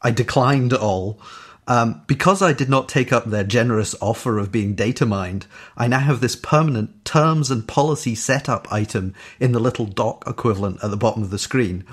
I 0.00 0.10
declined 0.10 0.72
all. 0.72 1.20
Um, 1.68 2.00
because 2.06 2.40
I 2.40 2.54
did 2.54 2.70
not 2.70 2.88
take 2.88 3.12
up 3.12 3.26
their 3.26 3.44
generous 3.44 3.94
offer 4.00 4.38
of 4.38 4.50
being 4.50 4.74
data 4.74 5.04
mined, 5.04 5.46
I 5.76 5.86
now 5.86 5.98
have 5.98 6.22
this 6.22 6.36
permanent 6.36 7.04
terms 7.04 7.50
and 7.50 7.68
policy 7.68 8.14
setup 8.14 8.72
item 8.72 9.14
in 9.38 9.52
the 9.52 9.60
little 9.60 9.84
dock 9.84 10.24
equivalent 10.26 10.82
at 10.82 10.90
the 10.90 10.96
bottom 10.96 11.22
of 11.22 11.28
the 11.28 11.38
screen 11.38 11.84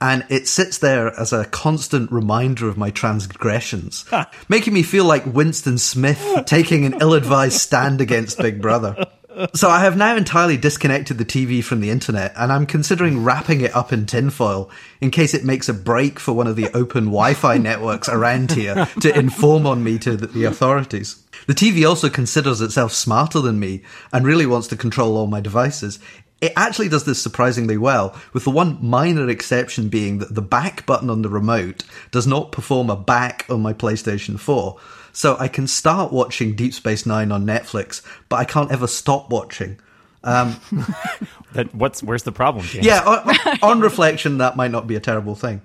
and 0.00 0.26
it 0.28 0.48
sits 0.48 0.78
there 0.78 1.08
as 1.18 1.32
a 1.32 1.44
constant 1.46 2.10
reminder 2.10 2.68
of 2.68 2.76
my 2.76 2.90
transgressions, 2.90 4.04
making 4.48 4.74
me 4.74 4.82
feel 4.82 5.04
like 5.04 5.24
Winston 5.24 5.78
Smith 5.78 6.42
taking 6.46 6.84
an 6.84 6.98
ill 7.00 7.14
advised 7.14 7.60
stand 7.60 8.00
against 8.00 8.38
Big 8.38 8.60
Brother. 8.60 9.06
So 9.54 9.68
I 9.68 9.80
have 9.80 9.96
now 9.96 10.16
entirely 10.16 10.56
disconnected 10.56 11.18
the 11.18 11.24
TV 11.24 11.62
from 11.62 11.80
the 11.80 11.90
internet, 11.90 12.32
and 12.36 12.52
I'm 12.52 12.66
considering 12.66 13.24
wrapping 13.24 13.62
it 13.62 13.74
up 13.74 13.92
in 13.92 14.06
tinfoil 14.06 14.70
in 15.00 15.10
case 15.10 15.34
it 15.34 15.44
makes 15.44 15.68
a 15.68 15.74
break 15.74 16.20
for 16.20 16.32
one 16.32 16.46
of 16.46 16.56
the 16.56 16.70
open 16.76 17.06
Wi-Fi 17.06 17.58
networks 17.58 18.08
around 18.08 18.52
here 18.52 18.86
to 19.00 19.18
inform 19.18 19.66
on 19.66 19.82
me 19.82 19.98
to 20.00 20.16
the 20.16 20.44
authorities. 20.44 21.22
The 21.46 21.54
TV 21.54 21.88
also 21.88 22.08
considers 22.08 22.60
itself 22.60 22.92
smarter 22.92 23.40
than 23.40 23.58
me 23.58 23.82
and 24.12 24.24
really 24.24 24.46
wants 24.46 24.68
to 24.68 24.76
control 24.76 25.16
all 25.16 25.26
my 25.26 25.40
devices. 25.40 25.98
It 26.40 26.52
actually 26.56 26.88
does 26.88 27.04
this 27.04 27.22
surprisingly 27.22 27.78
well, 27.78 28.14
with 28.32 28.44
the 28.44 28.50
one 28.50 28.78
minor 28.80 29.28
exception 29.28 29.88
being 29.88 30.18
that 30.18 30.34
the 30.34 30.42
back 30.42 30.84
button 30.86 31.10
on 31.10 31.22
the 31.22 31.28
remote 31.28 31.84
does 32.10 32.26
not 32.26 32.52
perform 32.52 32.90
a 32.90 32.96
back 32.96 33.46
on 33.48 33.62
my 33.62 33.72
PlayStation 33.72 34.38
4. 34.38 34.78
So 35.14 35.36
I 35.38 35.46
can 35.46 35.68
start 35.68 36.12
watching 36.12 36.56
Deep 36.56 36.74
Space 36.74 37.06
Nine 37.06 37.30
on 37.30 37.46
Netflix, 37.46 38.02
but 38.28 38.36
I 38.36 38.44
can't 38.44 38.72
ever 38.72 38.88
stop 38.88 39.30
watching. 39.30 39.78
Um, 40.24 40.60
that 41.52 41.72
what's 41.72 42.02
where's 42.02 42.24
the 42.24 42.32
problem? 42.32 42.64
James? 42.66 42.84
Yeah, 42.84 43.00
on, 43.04 43.58
on 43.62 43.80
reflection, 43.80 44.38
that 44.38 44.56
might 44.56 44.72
not 44.72 44.88
be 44.88 44.96
a 44.96 45.00
terrible 45.00 45.36
thing. 45.36 45.64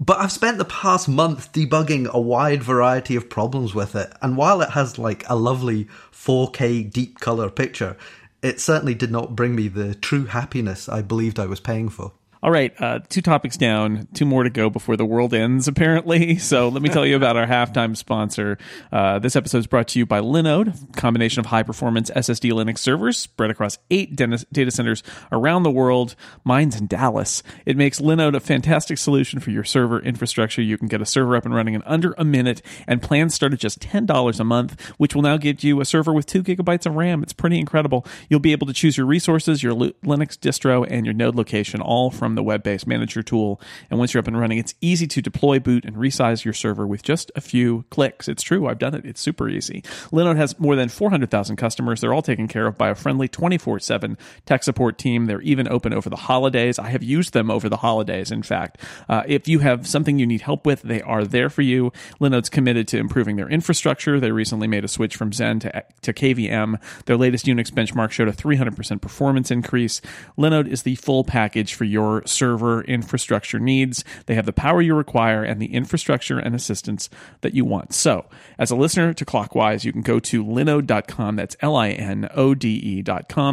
But 0.00 0.20
I've 0.20 0.30
spent 0.30 0.58
the 0.58 0.64
past 0.64 1.08
month 1.08 1.52
debugging 1.52 2.06
a 2.06 2.20
wide 2.20 2.62
variety 2.62 3.16
of 3.16 3.28
problems 3.28 3.74
with 3.74 3.96
it, 3.96 4.12
and 4.22 4.36
while 4.36 4.62
it 4.62 4.70
has 4.70 4.96
like 4.96 5.28
a 5.28 5.34
lovely 5.34 5.88
4K 6.12 6.92
deep 6.92 7.18
color 7.18 7.50
picture, 7.50 7.96
it 8.42 8.60
certainly 8.60 8.94
did 8.94 9.10
not 9.10 9.34
bring 9.34 9.56
me 9.56 9.66
the 9.66 9.96
true 9.96 10.26
happiness 10.26 10.88
I 10.88 11.02
believed 11.02 11.40
I 11.40 11.46
was 11.46 11.58
paying 11.58 11.88
for. 11.88 12.12
All 12.40 12.52
right, 12.52 12.72
uh, 12.80 13.00
two 13.08 13.20
topics 13.20 13.56
down, 13.56 14.06
two 14.14 14.24
more 14.24 14.44
to 14.44 14.50
go 14.50 14.70
before 14.70 14.96
the 14.96 15.04
world 15.04 15.34
ends, 15.34 15.66
apparently. 15.68 16.38
So 16.48 16.68
let 16.68 16.82
me 16.82 16.88
tell 16.88 17.04
you 17.04 17.14
about 17.14 17.36
our 17.36 17.46
halftime 17.46 17.96
sponsor. 17.96 18.58
Uh, 18.90 19.18
this 19.18 19.36
episode 19.36 19.58
is 19.58 19.66
brought 19.66 19.88
to 19.88 19.98
you 19.98 20.06
by 20.06 20.20
Linode, 20.20 20.96
combination 20.96 21.40
of 21.40 21.46
high 21.46 21.62
performance 21.62 22.10
SSD 22.10 22.52
Linux 22.52 22.78
servers 22.78 23.18
spread 23.18 23.50
across 23.50 23.76
eight 23.90 24.16
data 24.16 24.70
centers 24.70 25.02
around 25.30 25.64
the 25.64 25.70
world. 25.70 26.14
Mine's 26.44 26.76
in 26.80 26.86
Dallas. 26.86 27.42
It 27.66 27.76
makes 27.76 28.00
Linode 28.00 28.34
a 28.34 28.40
fantastic 28.40 28.96
solution 28.98 29.40
for 29.40 29.50
your 29.50 29.64
server 29.64 30.00
infrastructure. 30.00 30.62
You 30.62 30.78
can 30.78 30.88
get 30.88 31.02
a 31.02 31.06
server 31.06 31.36
up 31.36 31.44
and 31.44 31.54
running 31.54 31.74
in 31.74 31.82
under 31.82 32.14
a 32.16 32.24
minute, 32.24 32.62
and 32.86 33.02
plans 33.02 33.34
start 33.34 33.52
at 33.52 33.58
just 33.58 33.80
$10 33.80 34.40
a 34.40 34.44
month, 34.44 34.80
which 34.96 35.14
will 35.14 35.22
now 35.22 35.36
get 35.36 35.62
you 35.62 35.80
a 35.80 35.84
server 35.84 36.12
with 36.12 36.24
two 36.24 36.42
gigabytes 36.42 36.86
of 36.86 36.94
RAM. 36.94 37.22
It's 37.22 37.34
pretty 37.34 37.58
incredible. 37.58 38.06
You'll 38.30 38.40
be 38.40 38.52
able 38.52 38.68
to 38.68 38.72
choose 38.72 38.96
your 38.96 39.06
resources, 39.06 39.62
your 39.62 39.74
Linux 39.74 40.38
distro, 40.38 40.86
and 40.88 41.04
your 41.04 41.14
node 41.14 41.34
location 41.34 41.80
all 41.80 42.10
from 42.10 42.27
from 42.28 42.34
the 42.34 42.42
web 42.42 42.62
based 42.62 42.86
manager 42.86 43.22
tool. 43.22 43.58
And 43.88 43.98
once 43.98 44.12
you're 44.12 44.18
up 44.18 44.28
and 44.28 44.38
running, 44.38 44.58
it's 44.58 44.74
easy 44.82 45.06
to 45.06 45.22
deploy, 45.22 45.58
boot, 45.58 45.86
and 45.86 45.96
resize 45.96 46.44
your 46.44 46.52
server 46.52 46.86
with 46.86 47.02
just 47.02 47.32
a 47.34 47.40
few 47.40 47.86
clicks. 47.88 48.28
It's 48.28 48.42
true, 48.42 48.66
I've 48.66 48.78
done 48.78 48.94
it. 48.94 49.06
It's 49.06 49.20
super 49.20 49.48
easy. 49.48 49.80
Linode 50.12 50.36
has 50.36 50.60
more 50.60 50.76
than 50.76 50.90
400,000 50.90 51.56
customers. 51.56 52.02
They're 52.02 52.12
all 52.12 52.20
taken 52.20 52.46
care 52.46 52.66
of 52.66 52.76
by 52.76 52.90
a 52.90 52.94
friendly 52.94 53.28
24 53.28 53.78
7 53.80 54.18
tech 54.44 54.62
support 54.62 54.98
team. 54.98 55.24
They're 55.24 55.40
even 55.40 55.68
open 55.68 55.94
over 55.94 56.10
the 56.10 56.16
holidays. 56.16 56.78
I 56.78 56.90
have 56.90 57.02
used 57.02 57.32
them 57.32 57.50
over 57.50 57.70
the 57.70 57.78
holidays, 57.78 58.30
in 58.30 58.42
fact. 58.42 58.78
Uh, 59.08 59.22
if 59.26 59.48
you 59.48 59.60
have 59.60 59.86
something 59.86 60.18
you 60.18 60.26
need 60.26 60.42
help 60.42 60.66
with, 60.66 60.82
they 60.82 61.00
are 61.00 61.24
there 61.24 61.48
for 61.48 61.62
you. 61.62 61.92
Linode's 62.20 62.50
committed 62.50 62.86
to 62.88 62.98
improving 62.98 63.36
their 63.36 63.48
infrastructure. 63.48 64.20
They 64.20 64.32
recently 64.32 64.68
made 64.68 64.84
a 64.84 64.88
switch 64.88 65.16
from 65.16 65.30
Xen 65.30 65.62
to, 65.62 65.84
to 66.02 66.12
KVM. 66.12 66.78
Their 67.06 67.16
latest 67.16 67.46
Unix 67.46 67.70
benchmark 67.70 68.10
showed 68.10 68.28
a 68.28 68.32
300% 68.32 69.00
performance 69.00 69.50
increase. 69.50 70.02
Linode 70.36 70.68
is 70.68 70.82
the 70.82 70.96
full 70.96 71.24
package 71.24 71.74
for 71.74 71.84
your 71.84 72.17
server 72.26 72.82
infrastructure 72.82 73.58
needs. 73.58 74.04
They 74.26 74.34
have 74.34 74.46
the 74.46 74.52
power 74.52 74.80
you 74.80 74.94
require 74.94 75.42
and 75.42 75.60
the 75.60 75.74
infrastructure 75.74 76.38
and 76.38 76.54
assistance 76.54 77.08
that 77.40 77.54
you 77.54 77.64
want. 77.64 77.92
So, 77.94 78.26
as 78.58 78.70
a 78.70 78.76
listener 78.76 79.12
to 79.14 79.24
Clockwise, 79.24 79.84
you 79.84 79.92
can 79.92 80.02
go 80.02 80.18
to 80.20 80.44
linode.com. 80.44 81.36
That's 81.36 81.56
L-I-N-O-D-E.com 81.60 81.98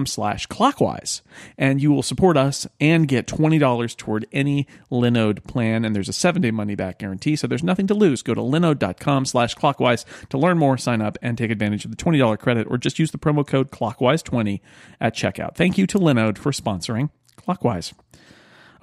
slash 0.05 0.47
clockwise. 0.47 1.21
And 1.57 1.81
you 1.81 1.91
will 1.91 2.03
support 2.03 2.37
us 2.37 2.67
and 2.79 3.07
get 3.07 3.27
$20 3.27 3.97
toward 3.97 4.25
any 4.31 4.67
Linode 4.91 5.43
plan. 5.45 5.85
And 5.85 5.95
there's 5.95 6.09
a 6.09 6.13
seven-day 6.13 6.51
money-back 6.51 6.99
guarantee, 6.99 7.35
so 7.35 7.47
there's 7.47 7.63
nothing 7.63 7.87
to 7.87 7.93
lose. 7.93 8.21
Go 8.21 8.33
to 8.33 8.41
linode.com 8.41 9.25
slash 9.25 9.53
clockwise 9.53 10.05
to 10.29 10.37
learn 10.37 10.57
more, 10.57 10.77
sign 10.77 11.01
up, 11.01 11.17
and 11.21 11.37
take 11.37 11.51
advantage 11.51 11.85
of 11.85 11.91
the 11.91 11.97
$20 11.97 12.39
credit, 12.39 12.67
or 12.69 12.77
just 12.77 12.99
use 12.99 13.11
the 13.11 13.17
promo 13.17 13.45
code 13.45 13.71
clockwise20 13.71 14.61
at 14.99 15.15
checkout. 15.15 15.55
Thank 15.55 15.77
you 15.77 15.87
to 15.87 15.99
Linode 15.99 16.37
for 16.37 16.51
sponsoring 16.51 17.09
Clockwise. 17.35 17.93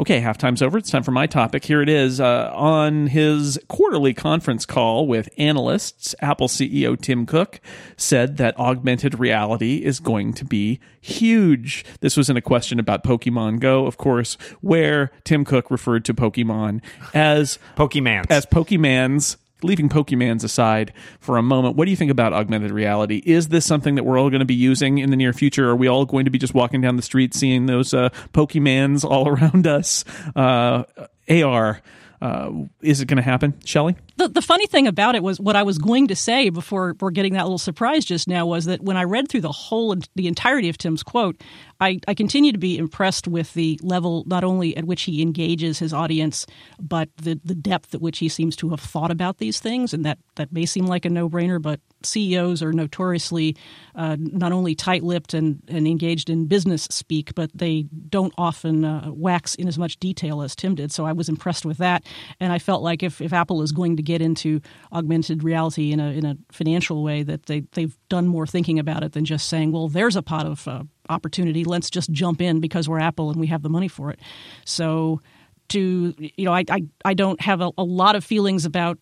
Okay, 0.00 0.20
halftime's 0.20 0.62
over. 0.62 0.78
It's 0.78 0.90
time 0.90 1.02
for 1.02 1.10
my 1.10 1.26
topic. 1.26 1.64
Here 1.64 1.82
it 1.82 1.88
is. 1.88 2.18
Uh, 2.18 2.50
on 2.54 3.08
his 3.08 3.58
quarterly 3.68 4.14
conference 4.14 4.64
call 4.64 5.06
with 5.06 5.28
analysts, 5.36 6.14
Apple 6.20 6.48
CEO 6.48 6.98
Tim 7.00 7.26
Cook 7.26 7.60
said 7.96 8.38
that 8.38 8.58
augmented 8.58 9.18
reality 9.18 9.84
is 9.84 10.00
going 10.00 10.32
to 10.34 10.44
be 10.44 10.80
huge. 11.00 11.84
This 12.00 12.16
was 12.16 12.30
in 12.30 12.36
a 12.36 12.42
question 12.42 12.78
about 12.78 13.04
Pokemon 13.04 13.60
Go, 13.60 13.86
of 13.86 13.98
course, 13.98 14.38
where 14.60 15.10
Tim 15.24 15.44
Cook 15.44 15.70
referred 15.70 16.04
to 16.06 16.14
Pokemon 16.14 16.82
as 17.12 17.58
Pokemans. 17.76 18.26
As 18.30 18.46
Pokemans 18.46 19.36
leaving 19.64 19.88
Pokemans 19.88 20.44
aside 20.44 20.92
for 21.20 21.36
a 21.36 21.42
moment, 21.42 21.76
what 21.76 21.84
do 21.84 21.90
you 21.90 21.96
think 21.96 22.10
about 22.10 22.32
augmented 22.32 22.70
reality? 22.70 23.22
Is 23.24 23.48
this 23.48 23.64
something 23.64 23.94
that 23.94 24.04
we're 24.04 24.18
all 24.18 24.30
going 24.30 24.40
to 24.40 24.46
be 24.46 24.54
using 24.54 24.98
in 24.98 25.10
the 25.10 25.16
near 25.16 25.32
future? 25.32 25.70
Are 25.70 25.76
we 25.76 25.88
all 25.88 26.04
going 26.04 26.24
to 26.24 26.30
be 26.30 26.38
just 26.38 26.54
walking 26.54 26.80
down 26.80 26.96
the 26.96 27.02
street 27.02 27.34
seeing 27.34 27.66
those 27.66 27.94
uh, 27.94 28.08
Pokemans 28.32 29.04
all 29.04 29.28
around 29.32 29.66
us? 29.66 30.04
Uh, 30.34 30.84
AR. 31.28 31.80
Uh, 32.22 32.52
is 32.82 33.00
it 33.00 33.06
going 33.06 33.16
to 33.16 33.22
happen, 33.22 33.52
Shelly? 33.64 33.96
The, 34.16 34.28
the 34.28 34.42
funny 34.42 34.68
thing 34.68 34.86
about 34.86 35.16
it 35.16 35.24
was 35.24 35.40
what 35.40 35.56
I 35.56 35.64
was 35.64 35.78
going 35.78 36.06
to 36.06 36.14
say 36.14 36.50
before 36.50 36.94
we're 37.00 37.10
getting 37.10 37.32
that 37.32 37.42
little 37.42 37.58
surprise 37.58 38.04
just 38.04 38.28
now 38.28 38.46
was 38.46 38.66
that 38.66 38.80
when 38.80 38.96
I 38.96 39.02
read 39.02 39.28
through 39.28 39.40
the 39.40 39.50
whole 39.50 39.96
the 40.14 40.28
entirety 40.28 40.68
of 40.68 40.78
Tim's 40.78 41.02
quote, 41.02 41.40
I, 41.82 41.98
I 42.06 42.14
continue 42.14 42.52
to 42.52 42.58
be 42.58 42.78
impressed 42.78 43.26
with 43.26 43.54
the 43.54 43.76
level 43.82 44.22
not 44.28 44.44
only 44.44 44.76
at 44.76 44.84
which 44.84 45.02
he 45.02 45.20
engages 45.20 45.80
his 45.80 45.92
audience, 45.92 46.46
but 46.80 47.08
the 47.16 47.40
the 47.44 47.56
depth 47.56 47.92
at 47.92 48.00
which 48.00 48.18
he 48.18 48.28
seems 48.28 48.54
to 48.56 48.68
have 48.70 48.78
thought 48.78 49.10
about 49.10 49.38
these 49.38 49.58
things, 49.58 49.92
and 49.92 50.04
that 50.04 50.18
that 50.36 50.52
may 50.52 50.64
seem 50.64 50.86
like 50.86 51.04
a 51.04 51.10
no 51.10 51.28
brainer, 51.28 51.60
but 51.60 51.80
CEOs 52.06 52.62
are 52.62 52.72
notoriously 52.72 53.56
uh, 53.94 54.16
not 54.18 54.52
only 54.52 54.74
tight 54.74 55.02
lipped 55.02 55.34
and, 55.34 55.62
and 55.68 55.86
engaged 55.86 56.30
in 56.30 56.46
business 56.46 56.84
speak, 56.90 57.34
but 57.34 57.50
they 57.54 57.86
don't 58.08 58.32
often 58.38 58.84
uh, 58.84 59.10
wax 59.10 59.54
in 59.54 59.68
as 59.68 59.78
much 59.78 59.98
detail 59.98 60.42
as 60.42 60.54
Tim 60.56 60.74
did. 60.74 60.92
So 60.92 61.04
I 61.04 61.12
was 61.12 61.28
impressed 61.28 61.64
with 61.64 61.78
that. 61.78 62.04
And 62.40 62.52
I 62.52 62.58
felt 62.58 62.82
like 62.82 63.02
if, 63.02 63.20
if 63.20 63.32
Apple 63.32 63.62
is 63.62 63.72
going 63.72 63.96
to 63.96 64.02
get 64.02 64.22
into 64.22 64.60
augmented 64.92 65.42
reality 65.42 65.92
in 65.92 66.00
a, 66.00 66.10
in 66.10 66.24
a 66.24 66.36
financial 66.50 67.02
way, 67.02 67.22
that 67.22 67.46
they, 67.46 67.60
they've 67.72 67.96
done 68.08 68.26
more 68.26 68.46
thinking 68.46 68.78
about 68.78 69.02
it 69.02 69.12
than 69.12 69.24
just 69.24 69.48
saying, 69.48 69.72
well, 69.72 69.88
there's 69.88 70.16
a 70.16 70.22
pot 70.22 70.46
of 70.46 70.66
uh, 70.66 70.82
opportunity. 71.12 71.64
Let's 71.64 71.90
just 71.90 72.10
jump 72.10 72.40
in 72.40 72.60
because 72.60 72.88
we're 72.88 73.00
Apple 73.00 73.30
and 73.30 73.38
we 73.38 73.46
have 73.46 73.62
the 73.62 73.68
money 73.68 73.88
for 73.88 74.10
it. 74.10 74.18
So 74.64 75.20
to 75.68 76.14
you 76.18 76.44
know 76.44 76.52
I, 76.52 76.64
I, 76.68 76.84
I 77.04 77.14
don't 77.14 77.40
have 77.40 77.60
a, 77.60 77.70
a, 77.78 77.84
lot 77.84 78.16
of 78.16 78.24
feelings 78.24 78.64
about 78.64 78.98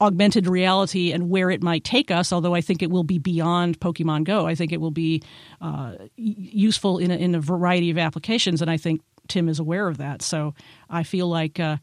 augmented 0.00 0.48
reality 0.48 1.12
and 1.12 1.30
where 1.30 1.48
it 1.50 1.62
might 1.62 1.84
take 1.84 2.10
us, 2.10 2.32
although 2.32 2.54
I 2.54 2.60
think 2.60 2.82
it 2.82 2.90
will 2.90 3.04
be 3.04 3.18
beyond 3.18 3.78
Pokemon 3.78 4.24
Go. 4.24 4.46
I 4.46 4.56
think 4.56 4.72
it 4.72 4.80
will 4.80 4.90
be 4.90 5.22
uh, 5.60 5.92
useful 6.16 6.98
in 6.98 7.12
a, 7.12 7.14
in 7.14 7.34
a 7.36 7.40
variety 7.40 7.90
of 7.90 7.98
applications, 7.98 8.60
and 8.60 8.70
I 8.70 8.76
think 8.78 9.00
Tim 9.28 9.48
is 9.48 9.60
aware 9.60 9.86
of 9.86 9.98
that. 9.98 10.22
So 10.22 10.54
I 10.90 11.04
feel 11.04 11.28
like, 11.28 11.60
uh, 11.60 11.76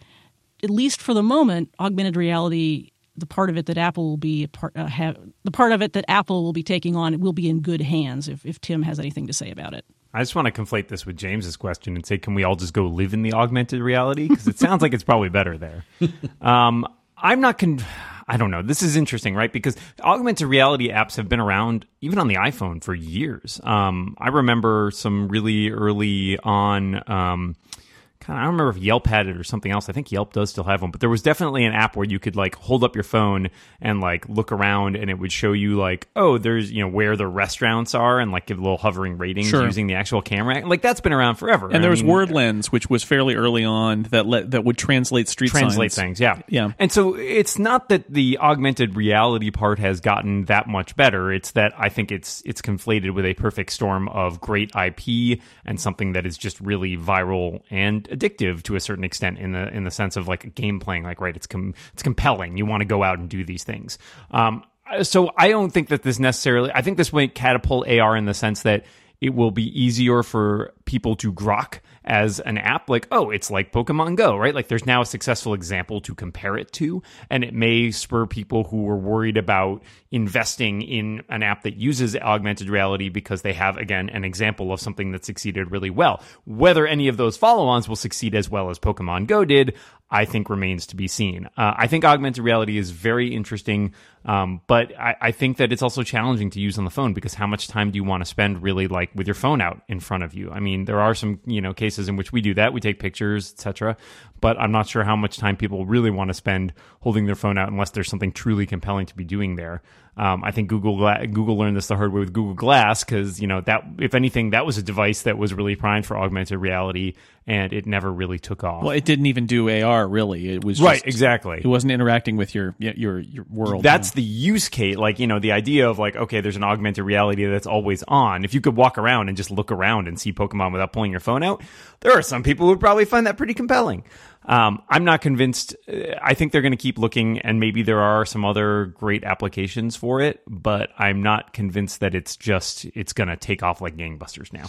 at 0.62 0.70
least 0.70 1.02
for 1.02 1.14
the 1.14 1.24
moment, 1.24 1.74
augmented 1.80 2.18
reality. 2.18 2.92
The 3.20 3.26
part 3.26 3.50
of 3.50 3.58
it 3.58 3.66
that 3.68 3.78
Apple 3.78 4.10
will 4.10 4.18
be 4.18 4.48
part, 4.48 4.76
uh, 4.76 4.86
have, 4.88 5.18
the 5.44 5.52
part 5.52 5.72
of 5.72 5.82
it 5.82 5.94
that 5.94 6.06
Apple 6.08 6.44
will 6.44 6.54
be 6.54 6.64
taking 6.64 6.96
on 6.96 7.20
will 7.20 7.34
be 7.34 7.50
in 7.50 7.62
good 7.62 7.82
hands 7.82 8.28
if, 8.28 8.46
if 8.46 8.60
Tim 8.62 8.84
has 8.84 9.00
anything 9.00 9.28
to 9.28 9.34
say 9.34 9.52
about 9.52 9.74
it. 9.74 9.86
I 10.14 10.22
just 10.22 10.36
want 10.36 10.48
to 10.48 10.52
conflate 10.52 10.88
this 10.88 11.06
with 11.06 11.18
James's 11.18 11.56
question 11.56 11.96
and 11.96 12.06
say, 12.06 12.18
can 12.18 12.34
we 12.34 12.44
all 12.44 12.56
just 12.56 12.74
go 12.74 12.86
live 12.86 13.14
in 13.14 13.22
the 13.22 13.34
augmented 13.34 13.82
reality? 13.82 14.28
Because 14.28 14.48
it 14.48 14.58
sounds 14.58 14.82
like 14.82 14.94
it's 14.94 15.04
probably 15.04 15.30
better 15.30 15.58
there. 15.58 15.86
Um, 16.42 16.88
I'm 17.22 17.42
not 17.42 17.58
con- 17.58 17.84
I 18.30 18.38
don't 18.38 18.50
know. 18.50 18.62
This 18.62 18.82
is 18.82 18.96
interesting, 18.96 19.36
right? 19.36 19.52
Because 19.52 19.76
augmented 20.02 20.48
reality 20.48 20.90
apps 20.90 21.18
have 21.18 21.28
been 21.28 21.42
around 21.42 21.86
even 22.00 22.18
on 22.18 22.28
the 22.30 22.36
iPhone 22.36 22.82
for 22.82 22.94
years. 22.96 23.60
Um, 23.64 24.16
I 24.20 24.30
remember 24.30 24.92
some 24.92 25.28
really 25.28 25.70
early 25.70 26.38
on. 26.40 27.04
Um, 27.12 27.56
kind 27.58 27.80
of, 27.80 27.89
I 28.32 28.44
don't 28.44 28.52
remember 28.54 28.70
if 28.70 28.78
Yelp 28.78 29.08
had 29.08 29.28
it 29.28 29.38
or 29.38 29.44
something 29.44 29.72
else. 29.72 29.90
I 29.90 29.94
think 29.94 30.12
Yelp 30.12 30.34
does 30.34 30.50
still 30.52 30.64
have 30.66 30.82
one, 30.82 30.92
but 30.92 31.00
there 31.02 31.10
was 31.10 31.22
definitely 31.22 31.66
an 31.66 31.74
app 31.74 31.96
where 31.96 32.06
you 32.06 32.20
could 32.20 32.36
like 32.36 32.56
hold 32.56 32.84
up 32.84 32.96
your 32.96 33.04
phone 33.04 33.50
and 33.82 34.02
like 34.02 34.28
look 34.30 34.52
around 34.52 34.96
and 34.96 35.10
it 35.10 35.20
would 35.20 35.32
show 35.32 35.52
you 35.54 35.78
like, 35.78 36.08
oh, 36.16 36.38
there's, 36.38 36.72
you 36.72 36.82
know, 36.84 36.90
where 36.90 37.16
the 37.16 37.28
restaurants 37.28 37.96
are 37.96 38.20
and 38.20 38.32
like 38.32 38.46
give 38.46 38.60
little 38.60 38.78
hovering 38.78 39.18
ratings 39.18 39.48
Sure. 39.50 39.64
using 39.66 39.88
the 39.88 39.96
actual 39.96 40.22
camera. 40.22 40.66
Like 40.66 40.82
that's 40.82 41.02
been 41.02 41.14
around 41.14 41.36
forever. 41.36 41.70
And 41.72 41.84
there 41.84 41.90
I 41.90 41.92
was 41.92 42.04
mean, 42.04 42.12
Word 42.12 42.32
Lens, 42.32 42.72
which 42.72 42.90
was 42.90 43.04
fairly 43.04 43.36
early 43.36 43.66
on 43.66 44.04
that 44.12 44.26
let 44.26 44.52
that 44.52 44.64
would 44.64 44.78
translate 44.78 45.28
street 45.28 45.50
translate 45.52 45.92
signs. 45.92 46.06
things 46.06 46.20
yeah 46.20 46.42
Yeah. 46.48 46.72
and 46.80 46.92
so 46.92 47.16
it's 47.16 47.58
not 47.60 47.90
that 47.90 48.12
the 48.12 48.38
augmented 48.40 48.96
reality 48.96 49.52
part 49.52 49.80
has 49.80 50.00
gotten 50.02 50.46
that 50.46 50.68
much 50.68 50.96
better 50.96 51.32
it's 51.32 51.52
that 51.52 51.74
i 51.78 51.90
think 51.90 52.12
it's 52.12 52.42
it's 52.46 52.62
conflated 52.62 53.14
with 53.14 53.26
a 53.26 53.34
perfect 53.34 53.72
storm 53.72 54.08
of 54.10 54.40
great 54.42 54.72
ip 54.76 55.40
and 55.66 55.80
something 55.80 56.14
that 56.14 56.26
is 56.26 56.38
just 56.38 56.60
really 56.62 56.98
viral 56.98 57.62
and 57.70 58.08
addictive 58.20 58.64
to 58.64 58.76
a 58.76 58.80
certain 58.80 59.04
extent 59.04 59.40
in 59.40 59.54
the 59.54 59.68
in 59.70 59.84
the 59.84 59.92
sense 59.92 60.18
of 60.18 60.28
like 60.28 60.54
game 60.56 60.80
playing 60.80 61.04
like 61.04 61.22
right 61.22 61.36
it's 61.36 61.48
com- 61.48 61.74
it's 61.94 62.04
compelling. 62.04 62.58
You 62.58 62.66
want 62.66 62.82
to 62.82 62.86
go 62.86 63.04
out 63.04 63.20
and 63.20 63.30
do 63.30 63.44
these 63.46 63.64
things. 63.64 63.98
Um 64.32 64.64
so 65.04 65.32
i 65.38 65.50
don't 65.50 65.70
think 65.70 65.90
that 65.90 66.02
this 66.02 66.18
necessarily 66.18 66.72
i 66.74 66.82
think 66.82 66.98
this 66.98 67.14
might 67.14 67.36
catapult 67.36 67.88
ar 67.88 68.18
in 68.18 68.26
the 68.26 68.34
sense 68.34 68.64
that 68.64 68.86
it 69.22 69.36
will 69.36 69.52
be 69.52 69.66
easier 69.80 70.24
for 70.24 70.74
people 70.86 71.16
to 71.18 71.34
grok 71.34 71.80
as 72.06 72.40
an 72.40 72.58
app 72.58 72.90
like 72.90 73.08
oh 73.12 73.30
it's 73.30 73.52
like 73.52 73.72
pokemon 73.72 74.16
go 74.16 74.36
right? 74.38 74.56
Like 74.56 74.68
there's 74.68 74.86
now 74.86 75.02
a 75.02 75.06
successful 75.06 75.54
example 75.54 76.02
to 76.02 76.16
compare 76.16 76.58
it 76.58 76.72
to 76.74 77.04
and 77.30 77.44
it 77.44 77.54
may 77.54 77.92
spur 77.92 78.26
people 78.26 78.64
who 78.64 78.84
were 78.84 78.98
worried 78.98 79.38
about 79.38 79.84
investing 80.12 80.82
in 80.82 81.22
an 81.30 81.44
app 81.44 81.64
that 81.64 81.76
uses 81.76 82.16
augmented 82.16 82.68
reality 82.68 83.10
because 83.10 83.44
they 83.44 83.54
have 83.54 83.78
again 83.78 84.10
an 84.10 84.24
example 84.24 84.74
of 84.74 84.82
something 84.82 85.12
that 85.12 85.24
succeeded 85.24 85.70
really 85.70 85.92
well 85.92 86.22
whether 86.46 86.88
any 86.88 87.08
of 87.08 87.18
those 87.18 87.38
follow-ons 87.38 87.88
will 87.88 87.96
succeed 87.96 88.34
as 88.34 88.50
well 88.50 88.72
as 88.72 88.80
pokemon 88.80 89.28
go 89.28 89.46
did 89.46 89.76
I 90.12 90.26
think 90.26 90.50
remains 90.50 90.88
to 90.88 90.96
be 90.96 91.08
seen. 91.08 91.46
Uh, 91.56 91.74
I 91.78 91.86
think 91.86 92.04
augmented 92.04 92.44
reality 92.44 92.80
is 92.80 92.90
very 92.90 93.36
interesting, 93.36 93.94
um, 94.26 94.60
but 94.66 94.98
I, 94.98 95.16
I 95.22 95.32
think 95.32 95.58
that 95.58 95.72
it's 95.72 95.84
also 95.84 96.02
challenging 96.02 96.50
to 96.52 96.60
use 96.60 96.80
on 96.80 96.84
the 96.84 96.90
phone 96.90 97.14
because 97.14 97.36
how 97.36 97.46
much 97.46 97.68
time 97.68 97.92
do 97.92 97.98
you 97.98 98.04
want 98.04 98.22
to 98.22 98.26
spend 98.26 98.64
really 98.64 98.88
like 98.88 99.12
with 99.14 99.28
your 99.28 99.36
phone 99.36 99.62
out 99.62 99.82
in 99.88 100.00
front 100.00 100.24
of 100.24 100.34
you? 100.34 100.50
I 100.50 100.60
mean, 100.62 100.86
there 100.86 101.00
are 101.00 101.14
some 101.14 101.40
you 101.46 101.62
know 101.62 101.76
cases 101.76 102.10
in 102.10 102.16
which 102.16 102.32
we 102.32 102.42
do 102.42 102.56
that, 102.56 102.74
we 102.74 102.82
take 102.82 103.00
pictures, 103.00 103.54
etc. 103.54 103.98
But 104.42 104.60
I'm 104.60 104.72
not 104.72 104.88
sure 104.88 105.04
how 105.04 105.16
much 105.16 105.38
time 105.38 105.56
people 105.56 105.86
really 105.86 106.10
want 106.10 106.30
to 106.30 106.34
spend 106.34 106.74
holding 107.02 107.28
their 107.28 107.36
phone 107.36 107.60
out 107.60 107.70
unless 107.70 107.92
there's 107.92 108.10
something 108.10 108.32
truly 108.32 108.66
compelling 108.66 109.06
to 109.08 109.16
be 109.16 109.26
doing 109.26 109.58
there. 109.58 109.84
Um, 110.20 110.44
I 110.44 110.52
think 110.52 110.68
Google 110.68 110.98
Gla- 110.98 111.26
Google 111.28 111.58
learned 111.58 111.78
this 111.78 111.88
the 111.88 111.96
hard 111.96 112.12
way 112.12 112.20
with 112.20 112.34
Google 112.34 112.54
Glass 112.54 113.06
because 113.06 113.40
you 113.40 113.48
know 113.48 113.62
that 113.62 113.84
if 114.00 114.14
anything 114.14 114.50
that 114.50 114.66
was 114.66 114.78
a 114.78 114.84
device 114.84 115.22
that 115.22 115.38
was 115.38 115.54
really 115.54 115.78
primed 115.78 116.06
for 116.06 116.18
augmented 116.18 116.60
reality 116.60 117.14
and 117.48 117.72
it 117.74 117.88
never 117.88 118.12
really 118.12 118.38
took 118.38 118.64
off. 118.64 118.84
Well, 118.84 118.92
it 118.92 119.06
didn't 119.06 119.26
even 119.28 119.46
do 119.48 119.70
AR 119.70 120.08
really. 120.08 120.50
It 120.50 120.64
was 120.66 120.82
Right, 120.82 120.96
just- 120.96 121.08
exactly. 121.08 121.60
It 121.64 121.68
wasn't 121.68 121.94
interacting 121.94 122.36
with 122.36 122.54
your 122.54 122.76
your 122.80 123.20
your 123.20 123.46
world. 123.50 123.82
that's 123.82 124.12
the 124.12 124.22
use 124.22 124.68
case 124.68 124.98
like 124.98 125.20
you 125.20 125.28
know 125.28 125.40
the 125.40 125.54
idea 125.54 125.90
of 125.90 125.98
like 126.00 126.18
okay 126.18 126.42
there's 126.42 126.58
an 126.58 126.64
augmented 126.66 127.06
reality 127.06 127.46
that's 127.46 127.66
always 127.68 128.04
on 128.08 128.44
if 128.44 128.54
you 128.54 128.60
could 128.60 128.76
walk 128.76 128.98
around 128.98 129.30
and 129.30 129.38
just 129.38 129.52
look 129.52 129.72
around 129.72 130.08
and 130.10 130.20
see 130.20 130.34
pokemon 130.34 130.74
without 130.74 130.92
pulling 130.92 131.12
your 131.12 131.20
phone 131.22 131.44
out 131.44 131.64
there 132.02 132.12
are 132.12 132.22
some 132.22 132.44
people 132.44 132.66
who 132.66 132.72
would 132.72 132.80
probably 132.82 133.06
find 133.06 133.26
that 133.26 133.38
pretty 133.38 133.54
compelling 133.54 134.04
um, 134.50 134.82
i'm 134.90 135.06
not 135.06 135.22
convinced 135.22 135.76
Uh, 135.88 136.16
i 136.22 136.34
think 136.34 136.52
they're 136.52 136.62
going 136.62 136.74
to 136.74 136.78
keep 136.78 136.98
looking 136.98 137.40
and 137.40 137.60
maybe 137.60 137.82
there 137.84 138.02
are 138.02 138.26
some 138.26 138.44
other 138.44 138.88
great 138.98 139.24
applications 139.24 139.96
for 139.96 140.20
it 140.20 140.42
but 140.48 140.90
i'm 140.98 141.24
not 141.24 141.54
convinced 141.54 142.02
that 142.02 142.14
it's 142.14 142.36
just 142.36 142.86
it's 142.96 143.14
going 143.14 143.30
to 143.30 143.38
take 143.38 143.64
off 143.64 143.80
like 143.80 143.96
gangbusters 143.96 144.52
now 144.52 144.66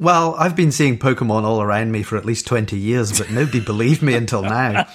Well, 0.00 0.36
I've 0.36 0.54
been 0.54 0.70
seeing 0.70 0.96
Pokemon 0.96 1.42
all 1.42 1.60
around 1.60 1.90
me 1.90 2.04
for 2.04 2.16
at 2.16 2.24
least 2.24 2.46
20 2.46 2.76
years, 2.78 3.18
but 3.18 3.32
nobody 3.32 3.58
believed 3.58 4.00
me 4.00 4.14
until 4.14 4.42
now. 4.42 4.86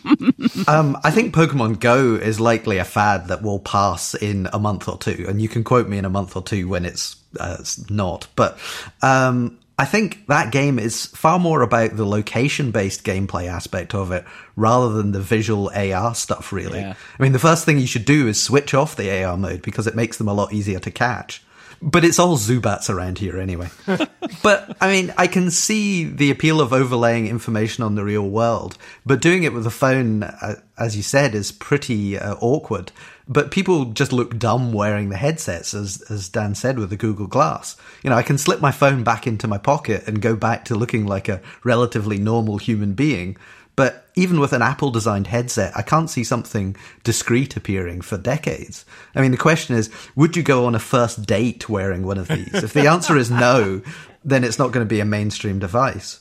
um, 0.66 0.96
I 1.04 1.10
think 1.10 1.34
Pokemon 1.34 1.80
Go 1.80 2.14
is 2.14 2.40
likely 2.40 2.78
a 2.78 2.84
fad 2.84 3.28
that 3.28 3.42
will 3.42 3.58
pass 3.58 4.14
in 4.14 4.48
a 4.50 4.58
month 4.58 4.88
or 4.88 4.96
two, 4.96 5.26
and 5.28 5.42
you 5.42 5.50
can 5.50 5.64
quote 5.64 5.86
me 5.86 5.98
in 5.98 6.06
a 6.06 6.08
month 6.08 6.34
or 6.34 6.42
two 6.42 6.66
when 6.66 6.86
it's, 6.86 7.16
uh, 7.38 7.62
not. 7.90 8.26
But 8.36 8.58
um, 9.02 9.58
I 9.78 9.84
think 9.84 10.26
that 10.26 10.50
game 10.50 10.80
is 10.80 11.06
far 11.06 11.38
more 11.38 11.62
about 11.62 11.96
the 11.96 12.04
location 12.04 12.72
based 12.72 13.04
gameplay 13.04 13.46
aspect 13.46 13.94
of 13.94 14.10
it 14.10 14.24
rather 14.56 14.92
than 14.92 15.12
the 15.12 15.20
visual 15.20 15.70
AR 15.72 16.16
stuff, 16.16 16.52
really. 16.52 16.80
Yeah. 16.80 16.94
I 17.18 17.22
mean, 17.22 17.30
the 17.30 17.38
first 17.38 17.64
thing 17.64 17.78
you 17.78 17.86
should 17.86 18.04
do 18.04 18.26
is 18.26 18.42
switch 18.42 18.74
off 18.74 18.96
the 18.96 19.22
AR 19.22 19.36
mode 19.36 19.62
because 19.62 19.86
it 19.86 19.94
makes 19.94 20.18
them 20.18 20.26
a 20.26 20.34
lot 20.34 20.52
easier 20.52 20.80
to 20.80 20.90
catch. 20.90 21.44
But 21.80 22.04
it's 22.04 22.18
all 22.18 22.36
Zubats 22.36 22.90
around 22.90 23.18
here 23.18 23.38
anyway. 23.38 23.68
but 24.42 24.76
I 24.80 24.90
mean, 24.90 25.14
I 25.16 25.28
can 25.28 25.50
see 25.52 26.04
the 26.04 26.32
appeal 26.32 26.60
of 26.60 26.72
overlaying 26.72 27.28
information 27.28 27.84
on 27.84 27.94
the 27.94 28.04
real 28.04 28.28
world, 28.28 28.76
but 29.06 29.20
doing 29.20 29.44
it 29.44 29.52
with 29.52 29.64
a 29.64 29.70
phone, 29.70 30.24
uh, 30.24 30.56
as 30.76 30.96
you 30.96 31.04
said, 31.04 31.36
is 31.36 31.52
pretty 31.52 32.18
uh, 32.18 32.34
awkward. 32.40 32.90
But 33.28 33.50
people 33.50 33.86
just 33.86 34.12
look 34.12 34.38
dumb 34.38 34.72
wearing 34.72 35.10
the 35.10 35.16
headsets, 35.16 35.74
as 35.74 36.02
as 36.10 36.28
Dan 36.28 36.54
said 36.54 36.78
with 36.78 36.90
the 36.90 36.96
Google 36.96 37.26
Glass. 37.26 37.76
You 38.02 38.10
know, 38.10 38.16
I 38.16 38.22
can 38.22 38.38
slip 38.38 38.60
my 38.60 38.72
phone 38.72 39.04
back 39.04 39.26
into 39.26 39.46
my 39.46 39.58
pocket 39.58 40.08
and 40.08 40.22
go 40.22 40.34
back 40.34 40.64
to 40.66 40.74
looking 40.74 41.06
like 41.06 41.28
a 41.28 41.42
relatively 41.62 42.18
normal 42.18 42.56
human 42.56 42.94
being. 42.94 43.36
But 43.76 44.08
even 44.16 44.40
with 44.40 44.52
an 44.52 44.60
Apple 44.60 44.90
designed 44.90 45.28
headset, 45.28 45.76
I 45.76 45.82
can't 45.82 46.10
see 46.10 46.24
something 46.24 46.74
discreet 47.04 47.56
appearing 47.56 48.00
for 48.00 48.18
decades. 48.18 48.84
I 49.14 49.20
mean, 49.20 49.30
the 49.30 49.36
question 49.36 49.76
is, 49.76 49.88
would 50.16 50.36
you 50.36 50.42
go 50.42 50.66
on 50.66 50.74
a 50.74 50.80
first 50.80 51.26
date 51.26 51.68
wearing 51.68 52.04
one 52.04 52.18
of 52.18 52.26
these? 52.26 52.52
if 52.54 52.72
the 52.72 52.88
answer 52.88 53.16
is 53.16 53.30
no, 53.30 53.80
then 54.24 54.42
it's 54.42 54.58
not 54.58 54.72
going 54.72 54.84
to 54.84 54.88
be 54.88 54.98
a 54.98 55.04
mainstream 55.04 55.60
device. 55.60 56.18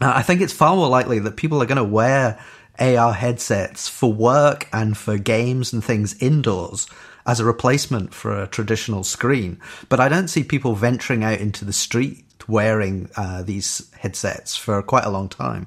I 0.00 0.22
think 0.22 0.40
it's 0.40 0.52
far 0.52 0.74
more 0.74 0.88
likely 0.88 1.20
that 1.20 1.36
people 1.36 1.62
are 1.62 1.66
going 1.66 1.76
to 1.76 1.84
wear 1.84 2.44
AR 2.78 3.12
headsets 3.12 3.88
for 3.88 4.12
work 4.12 4.68
and 4.72 4.96
for 4.96 5.18
games 5.18 5.72
and 5.72 5.82
things 5.82 6.20
indoors 6.20 6.86
as 7.26 7.40
a 7.40 7.44
replacement 7.44 8.14
for 8.14 8.40
a 8.40 8.46
traditional 8.46 9.04
screen. 9.04 9.60
But 9.88 10.00
I 10.00 10.08
don't 10.08 10.28
see 10.28 10.44
people 10.44 10.74
venturing 10.74 11.24
out 11.24 11.40
into 11.40 11.64
the 11.64 11.72
street 11.72 12.24
wearing 12.48 13.10
uh, 13.16 13.42
these 13.42 13.90
headsets 13.98 14.56
for 14.56 14.82
quite 14.82 15.04
a 15.04 15.10
long 15.10 15.28
time. 15.28 15.66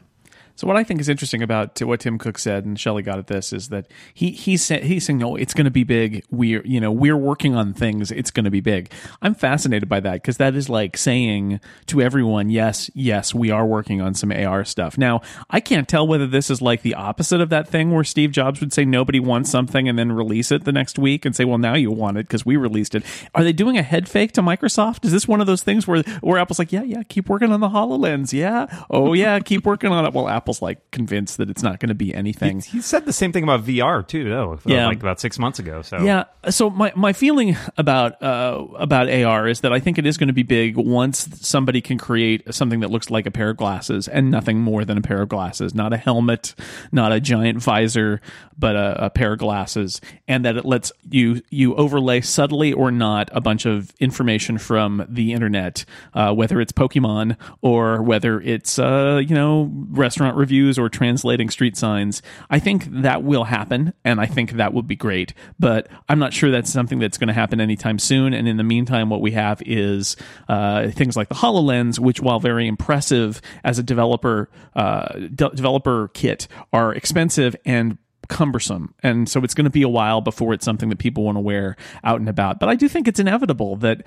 So 0.60 0.68
what 0.68 0.76
I 0.76 0.84
think 0.84 1.00
is 1.00 1.08
interesting 1.08 1.42
about 1.42 1.82
what 1.82 2.02
Tim 2.02 2.18
Cook 2.18 2.38
said, 2.38 2.66
and 2.66 2.78
Shelly 2.78 3.02
got 3.02 3.18
at 3.18 3.28
this, 3.28 3.54
is 3.54 3.70
that 3.70 3.88
he 4.14 4.32
he 4.32 4.58
said 4.58 4.84
he's 4.84 5.06
saying, 5.06 5.18
"No, 5.18 5.38
it's 5.38 5.54
going 5.54 5.64
to 5.64 5.72
be 5.72 5.86
big. 5.86 6.26
We're 6.32 6.62
you 6.66 6.82
know 6.82 6.92
we're 6.92 7.16
working 7.16 7.56
on 7.56 7.74
things. 7.74 8.12
It's 8.12 8.30
going 8.30 8.44
to 8.44 8.52
be 8.52 8.60
big." 8.60 8.92
I'm 9.22 9.36
fascinated 9.36 9.88
by 9.88 10.02
that 10.02 10.16
because 10.16 10.36
that 10.36 10.56
is 10.56 10.68
like 10.68 10.98
saying 10.98 11.62
to 11.86 12.02
everyone, 12.02 12.50
"Yes, 12.50 12.92
yes, 12.94 13.34
we 13.34 13.50
are 13.50 13.66
working 13.66 14.02
on 14.02 14.14
some 14.16 14.34
AR 14.34 14.66
stuff." 14.66 14.98
Now, 14.98 15.22
I 15.50 15.62
can't 15.62 15.88
tell 15.88 16.06
whether 16.06 16.28
this 16.28 16.50
is 16.50 16.62
like 16.62 16.82
the 16.82 16.94
opposite 16.94 17.40
of 17.40 17.48
that 17.52 17.70
thing 17.70 17.92
where 17.92 18.04
Steve 18.04 18.34
Jobs 18.34 18.60
would 18.60 18.74
say 18.74 18.84
nobody 18.84 19.22
wants 19.22 19.50
something 19.50 19.88
and 19.88 19.98
then 19.98 20.12
release 20.12 20.52
it 20.52 20.66
the 20.66 20.74
next 20.74 21.00
week 21.00 21.24
and 21.24 21.34
say, 21.34 21.46
"Well, 21.46 21.58
now 21.58 21.76
you 21.76 21.90
want 21.90 22.18
it 22.18 22.28
because 22.28 22.46
we 22.46 22.58
released 22.58 22.96
it." 22.96 23.06
Are 23.34 23.46
they 23.46 23.54
doing 23.54 23.78
a 23.78 23.82
head 23.82 24.10
fake 24.10 24.34
to 24.34 24.42
Microsoft? 24.42 25.06
Is 25.06 25.14
this 25.14 25.26
one 25.26 25.40
of 25.40 25.48
those 25.48 25.64
things 25.64 25.88
where 25.88 26.04
where 26.20 26.38
Apple's 26.38 26.60
like, 26.60 26.74
"Yeah, 26.74 26.84
yeah, 26.84 27.04
keep 27.08 27.30
working 27.30 27.54
on 27.54 27.62
the 27.62 27.70
Hololens. 27.70 28.34
Yeah, 28.34 28.66
oh 28.90 29.14
yeah, 29.14 29.40
keep 29.40 29.66
working 29.66 29.94
on 29.94 30.04
it." 30.04 30.14
Well, 30.14 30.28
Apple's 30.50 30.62
like 30.64 30.90
convinced 30.92 31.38
that 31.38 31.50
it's 31.50 31.62
not 31.62 31.80
going 31.80 31.90
to 31.90 31.96
be 31.96 32.12
anything. 32.14 32.60
he 32.62 32.82
said 32.82 33.06
the 33.06 33.14
same 33.14 33.32
thing 33.32 33.44
about 33.44 33.64
vr 33.64 34.08
too 34.08 34.28
though 34.28 34.60
Yeah. 34.66 34.88
like 34.88 35.00
about 35.00 35.20
six 35.20 35.38
months 35.38 35.60
ago 35.60 35.84
so 35.84 36.00
Yeah. 36.04 36.24
So 36.50 36.70
my, 36.70 36.92
my 36.96 37.14
feeling 37.14 37.56
about 37.78 38.22
uh, 38.24 38.66
about 38.78 39.10
AR 39.10 39.48
is 39.48 39.60
that 39.62 39.72
I 39.74 39.80
think 39.80 39.98
it 39.98 40.06
is 40.06 40.18
going 40.18 40.28
to 40.30 40.34
be 40.34 40.44
big 40.44 40.78
once 40.78 41.28
somebody 41.42 41.82
can 41.82 41.98
create 41.98 42.52
something 42.54 42.80
that 42.80 42.90
looks 42.90 43.10
like 43.12 43.26
a 43.28 43.32
pair 43.32 43.50
of 43.50 43.58
glasses 43.58 44.08
and 44.08 44.32
nothing 44.32 44.60
more 44.60 44.86
than 44.86 44.98
a 44.98 45.02
pair 45.02 45.22
of 45.22 45.30
glasses, 45.30 45.76
not 45.76 45.92
a 45.94 45.98
helmet, 45.98 46.56
not 46.92 47.12
a 47.12 47.20
giant 47.20 47.62
visor, 47.62 48.22
but 48.58 48.76
a, 48.76 49.06
a 49.06 49.10
pair 49.10 49.34
of 49.34 49.40
glasses, 49.40 50.00
and 50.28 50.46
that 50.46 50.56
it 50.58 50.66
lets 50.66 50.92
you 51.10 51.42
you 51.50 51.76
overlay 51.76 52.22
subtly 52.22 52.72
or 52.74 52.90
not 52.92 53.30
a 53.34 53.42
bunch 53.42 53.66
of 53.66 53.92
information 54.00 54.58
from 54.58 55.06
the 55.10 55.34
internet, 55.34 55.84
uh, 56.14 56.34
whether 56.34 56.60
it's 56.62 56.72
Pokemon 56.72 57.36
or 57.62 58.02
whether 58.02 58.40
it's 58.42 58.80
uh, 58.80 59.22
you 59.26 59.36
know 59.36 59.70
restaurant 59.92 60.38
reviews 60.40 60.80
or 60.80 60.90
translating 60.90 61.50
street 61.50 61.78
signs. 61.78 62.24
I 62.50 62.58
think 62.58 62.86
that 62.90 63.22
will 63.22 63.44
happen, 63.44 63.94
and 64.04 64.20
I 64.20 64.26
think 64.26 64.54
that 64.54 64.74
would 64.74 64.88
be 64.88 64.96
great. 64.96 65.34
But 65.60 65.88
I'm 66.08 66.18
not 66.18 66.34
sure 66.34 66.50
that's 66.50 66.72
something 66.72 66.98
that's 66.98 67.18
going 67.18 67.28
to 67.28 67.34
happen 67.34 67.62
anytime 67.62 68.00
soon. 68.00 68.34
And 68.34 68.48
in 68.48 68.58
the 68.58 68.64
meantime, 68.64 69.10
what 69.10 69.22
we 69.22 69.32
have 69.32 69.62
is 69.66 70.16
uh, 70.48 70.90
things 70.90 71.16
like 71.16 71.30
the 71.30 71.36
Hololens, 71.36 72.00
which, 72.00 72.22
while 72.22 72.40
very 72.40 72.68
impressive 72.68 73.42
as 73.64 73.78
a 73.78 73.84
developer 73.84 74.50
uh, 74.76 75.14
de- 75.14 75.50
developer 75.50 76.08
kit, 76.14 76.48
are 76.74 76.94
expensive 76.96 77.56
and 77.66 77.98
cumbersome 78.30 78.94
and 79.04 79.28
so 79.28 79.44
it's 79.44 79.54
going 79.54 79.66
to 79.66 79.70
be 79.72 79.82
a 79.82 79.90
while 79.90 80.22
before 80.22 80.54
it's 80.54 80.64
something 80.64 80.88
that 80.90 81.00
people 81.00 81.24
want 81.24 81.36
to 81.36 81.40
wear 81.42 81.76
out 82.04 82.20
and 82.20 82.30
about 82.30 82.60
but 82.60 82.70
i 82.70 82.76
do 82.76 82.88
think 82.88 83.08
it's 83.08 83.20
inevitable 83.20 83.76
that 83.76 84.04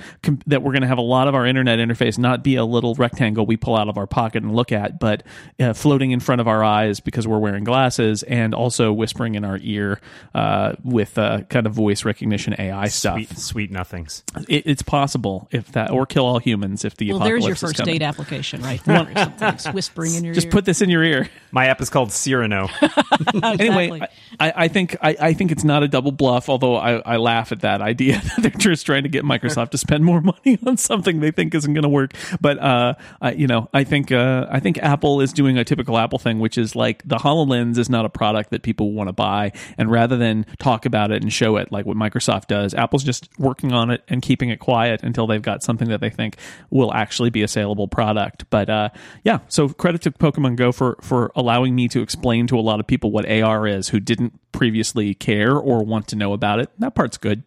that 0.47 0.63
we're 0.63 0.73
going 0.73 0.83
to 0.83 0.89
have 0.89 0.97
a 0.99 1.03
lot 1.03 1.27
of 1.29 1.35
our 1.35 1.45
internet 1.45 1.79
interface 1.79 2.17
not 2.19 2.43
be 2.45 2.55
a 2.57 2.65
little 2.65 2.95
rectangle 2.95 3.45
we 3.45 3.57
pull 3.57 3.77
out 3.77 3.89
of 3.89 3.99
our 3.99 4.07
pocket 4.07 4.43
and 4.43 4.55
look 4.55 4.71
at 4.73 4.99
but 5.01 5.23
uh, 5.61 5.73
floating 5.73 6.13
in 6.13 6.21
front 6.21 6.41
of 6.41 6.47
our 6.49 6.63
eyes 6.65 7.01
because 7.01 7.27
we're 7.27 7.39
wearing 7.41 7.65
glasses 7.65 8.23
and 8.23 8.55
also 8.55 8.93
whispering 8.93 9.35
in 9.35 9.45
our 9.45 9.59
ear 9.61 10.01
uh, 10.35 10.73
with 10.85 11.19
uh, 11.19 11.41
kind 11.51 11.67
of 11.67 11.73
voice 11.73 12.05
recognition 12.05 12.55
ai 12.59 12.87
stuff 12.89 13.15
Sweet, 13.17 13.39
sweet 13.39 13.71
nothings. 13.73 14.23
it, 14.49 14.63
it's 14.67 14.83
possible 14.83 15.49
if 15.51 15.73
that 15.73 15.91
or 15.91 16.07
kill 16.07 16.25
all 16.27 16.39
humans 16.39 16.85
if 16.85 16.97
the 16.97 17.11
Well, 17.11 17.19
there's 17.21 17.45
your 17.45 17.57
first 17.57 17.77
coming. 17.77 17.95
date 17.99 18.03
application 18.03 18.63
right 18.63 18.83
there. 18.85 19.03
or 19.09 19.15
something. 19.15 19.73
Whispering 19.75 20.15
in 20.15 20.25
your 20.25 20.35
just 20.35 20.47
ear. 20.47 20.53
put 20.53 20.65
this 20.65 20.81
in 20.81 20.89
your 20.91 21.03
ear 21.03 21.29
My 21.51 21.67
app 21.67 21.81
is 21.81 21.91
called 21.91 22.13
Cyrano. 22.13 22.69
anyway, 23.43 23.87
Exactly. 23.87 24.09
I, 24.39 24.53
I 24.57 24.69
think 24.69 24.97
I, 25.01 25.17
I 25.21 25.33
think 25.33 25.53
it's 25.53 25.65
not 25.65 25.83
a 25.83 25.89
double 25.89 26.13
bluff. 26.13 26.49
Although 26.49 26.77
I, 26.77 26.95
I 26.99 27.17
laugh 27.17 27.53
at 27.53 27.61
that 27.61 27.81
idea 27.81 28.21
that 28.37 28.43
they're 28.43 28.51
just 28.51 28.87
trying 28.87 29.03
to 29.05 29.09
get 29.09 29.25
Microsoft 29.25 29.71
to 29.71 29.79
spend 29.79 30.05
more 30.05 30.21
money 30.23 30.59
on 30.67 30.77
something 30.77 31.21
they 31.21 31.31
think 31.31 31.55
isn't 31.55 31.73
going 31.73 31.83
to 31.83 31.89
work. 31.89 32.15
But 32.41 32.59
uh, 32.59 32.95
I, 33.21 33.33
you 33.33 33.47
know, 33.47 33.69
I 33.73 33.85
think 33.85 34.13
uh, 34.13 34.47
I 34.51 34.61
think 34.61 34.79
Apple 34.79 35.21
is 35.21 35.33
doing 35.33 35.59
a 35.59 35.65
typical 35.65 35.99
Apple 35.99 36.19
thing, 36.19 36.39
which 36.39 36.59
is 36.59 36.75
like 36.75 37.03
the 37.07 37.17
Hololens 37.17 37.79
is 37.79 37.89
not 37.89 38.05
a 38.05 38.11
product 38.11 38.51
that 38.51 38.63
people 38.63 38.93
want 38.93 39.09
to 39.09 39.13
buy, 39.13 39.53
and 39.79 39.91
rather 39.91 40.17
than 40.17 40.47
talk 40.59 40.87
about 40.87 41.11
it 41.11 41.23
and 41.23 41.33
show 41.33 41.57
it 41.57 41.73
like 41.73 41.87
what 41.87 41.97
Microsoft 41.97 42.47
does, 42.47 42.75
Apple's 42.75 43.05
just 43.05 43.29
working 43.39 43.73
on 43.73 43.91
it 43.91 44.03
and 44.09 44.23
keeping 44.23 44.51
it 44.51 44.59
quiet 44.59 45.03
until 45.03 45.27
they've 45.27 45.43
got 45.43 45.63
something 45.63 45.89
that 45.89 46.01
they 46.01 46.11
think 46.11 46.37
will 46.71 46.93
actually 46.93 47.31
be 47.31 47.43
a 47.43 47.49
saleable 47.49 47.89
product. 47.89 48.49
But 48.51 48.71
uh, 48.71 48.89
yeah, 49.25 49.41
so 49.49 49.69
credit 49.69 50.03
to 50.03 50.11
Pokemon 50.11 50.57
Go 50.57 50.73
for 50.73 50.97
for 51.01 51.33
allowing 51.35 51.75
me 51.75 51.89
to 51.89 52.03
explain 52.03 52.47
to 52.49 52.59
a 52.59 52.61
lot 52.61 52.81
of 52.81 52.87
people 52.87 53.11
what 53.11 53.31
AR 53.31 53.67
is 53.67 53.89
who 53.89 54.01
didn't 54.05 54.39
previously 54.53 55.15
care 55.15 55.57
or 55.57 55.85
want 55.85 56.09
to 56.09 56.17
know 56.17 56.33
about 56.33 56.61
it. 56.61 56.71
That 56.79 56.95
part's 56.95 57.19
good. 57.19 57.43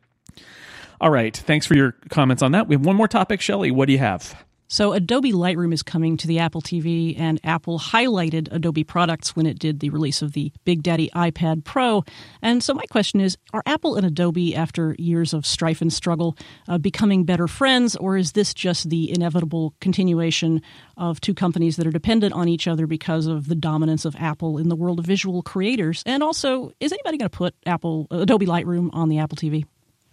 All 1.02 1.10
right, 1.10 1.36
thanks 1.36 1.65
for 1.65 1.76
your 1.76 1.94
comments 2.10 2.41
on 2.41 2.54
that. 2.54 2.68
We 2.68 2.76
have 2.76 2.86
one 2.86 2.96
more 2.96 3.08
topic, 3.08 3.41
Shelly. 3.41 3.70
What 3.72 3.88
do 3.88 3.94
you 3.94 4.00
have? 4.00 4.46
So, 4.67 4.93
Adobe 4.93 5.32
Lightroom 5.32 5.73
is 5.73 5.84
coming 5.84 6.17
to 6.17 6.28
the 6.28 6.39
Apple 6.39 6.62
TV, 6.62 7.19
and 7.19 7.39
Apple 7.43 7.78
highlighted 7.78 8.47
Adobe 8.51 8.84
products 8.84 9.36
when 9.36 9.45
it 9.45 9.60
did 9.60 9.80
the 9.80 9.91
release 9.91 10.23
of 10.23 10.34
the 10.34 10.51
Big 10.63 10.82
Daddy 10.82 11.10
iPad 11.13 11.63
Pro. 11.63 12.04
And 12.41 12.63
so, 12.63 12.73
my 12.73 12.86
question 12.86 13.21
is 13.21 13.38
Are 13.54 13.62
Apple 13.67 13.95
and 13.95 14.06
Adobe, 14.08 14.56
after 14.56 14.95
years 14.97 15.34
of 15.34 15.45
strife 15.45 15.82
and 15.82 15.93
struggle, 15.93 16.36
uh, 16.67 16.80
becoming 16.80 17.25
better 17.25 17.47
friends, 17.47 17.95
or 17.95 18.17
is 18.17 18.32
this 18.32 18.56
just 18.56 18.89
the 18.89 19.12
inevitable 19.12 19.75
continuation 19.82 20.63
of 20.97 21.21
two 21.21 21.36
companies 21.36 21.75
that 21.75 21.86
are 21.86 21.91
dependent 21.91 22.34
on 22.34 22.47
each 22.47 22.67
other 22.67 22.88
because 22.88 23.28
of 23.28 23.47
the 23.47 23.56
dominance 23.56 24.04
of 24.04 24.15
Apple 24.15 24.58
in 24.58 24.69
the 24.69 24.75
world 24.75 24.97
of 24.97 25.06
visual 25.06 25.43
creators? 25.43 26.01
And 26.08 26.23
also, 26.23 26.71
is 26.80 26.91
anybody 26.91 27.19
going 27.19 27.30
to 27.30 27.38
put 27.38 27.54
Apple 27.67 28.08
Adobe 28.10 28.47
Lightroom 28.47 28.89
on 28.93 29.10
the 29.10 29.19
Apple 29.19 29.38
TV? 29.38 29.65